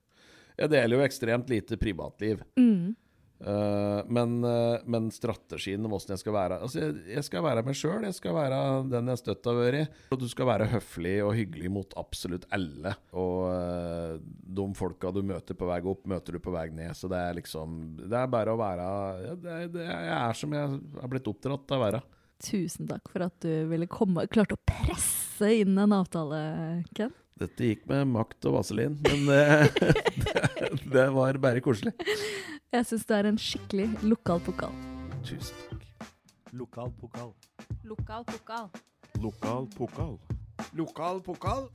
[0.59, 2.43] Jeg deler jo ekstremt lite privatliv.
[2.59, 2.97] mm.
[3.39, 7.63] Eh, men, uh, men strategien om åssen jeg skal være Altså, jeg, jeg skal være
[7.67, 8.07] meg sjøl.
[8.09, 8.59] Jeg skal være
[8.91, 10.01] den jeg støtt har vært.
[10.15, 12.97] Og du skal være høflig og hyggelig mot absolutt alle.
[13.15, 14.19] Og uh,
[14.59, 16.97] de folka du møter på vei opp, møter du på vei ned.
[16.99, 18.89] Så det er liksom Det er bare å være
[19.29, 22.03] ja, det, er- det, Jeg er som jeg har blitt oppdratt til å være.
[22.39, 26.39] Tusen takk for at du ville komme klarte å presse inn en avtale,
[26.95, 27.11] Ken.
[27.39, 29.43] Dette gikk med makt og vaselin, men det,
[30.25, 31.93] det, det var bare koselig.
[32.75, 34.75] Jeg syns det er en skikkelig lokal pokal.
[35.23, 35.85] Tusen takk.
[36.59, 37.31] Lokal pokal.
[37.87, 38.67] Lokal pokal.
[39.23, 40.19] Lokal pokal.
[40.75, 41.69] Lokal pokal.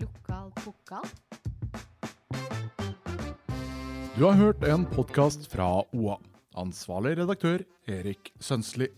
[0.00, 1.08] Lokal pokal.
[4.16, 6.18] Du har hørt en podkast fra OA.
[6.58, 8.90] Ansvarlig redaktør Erik Sønsli.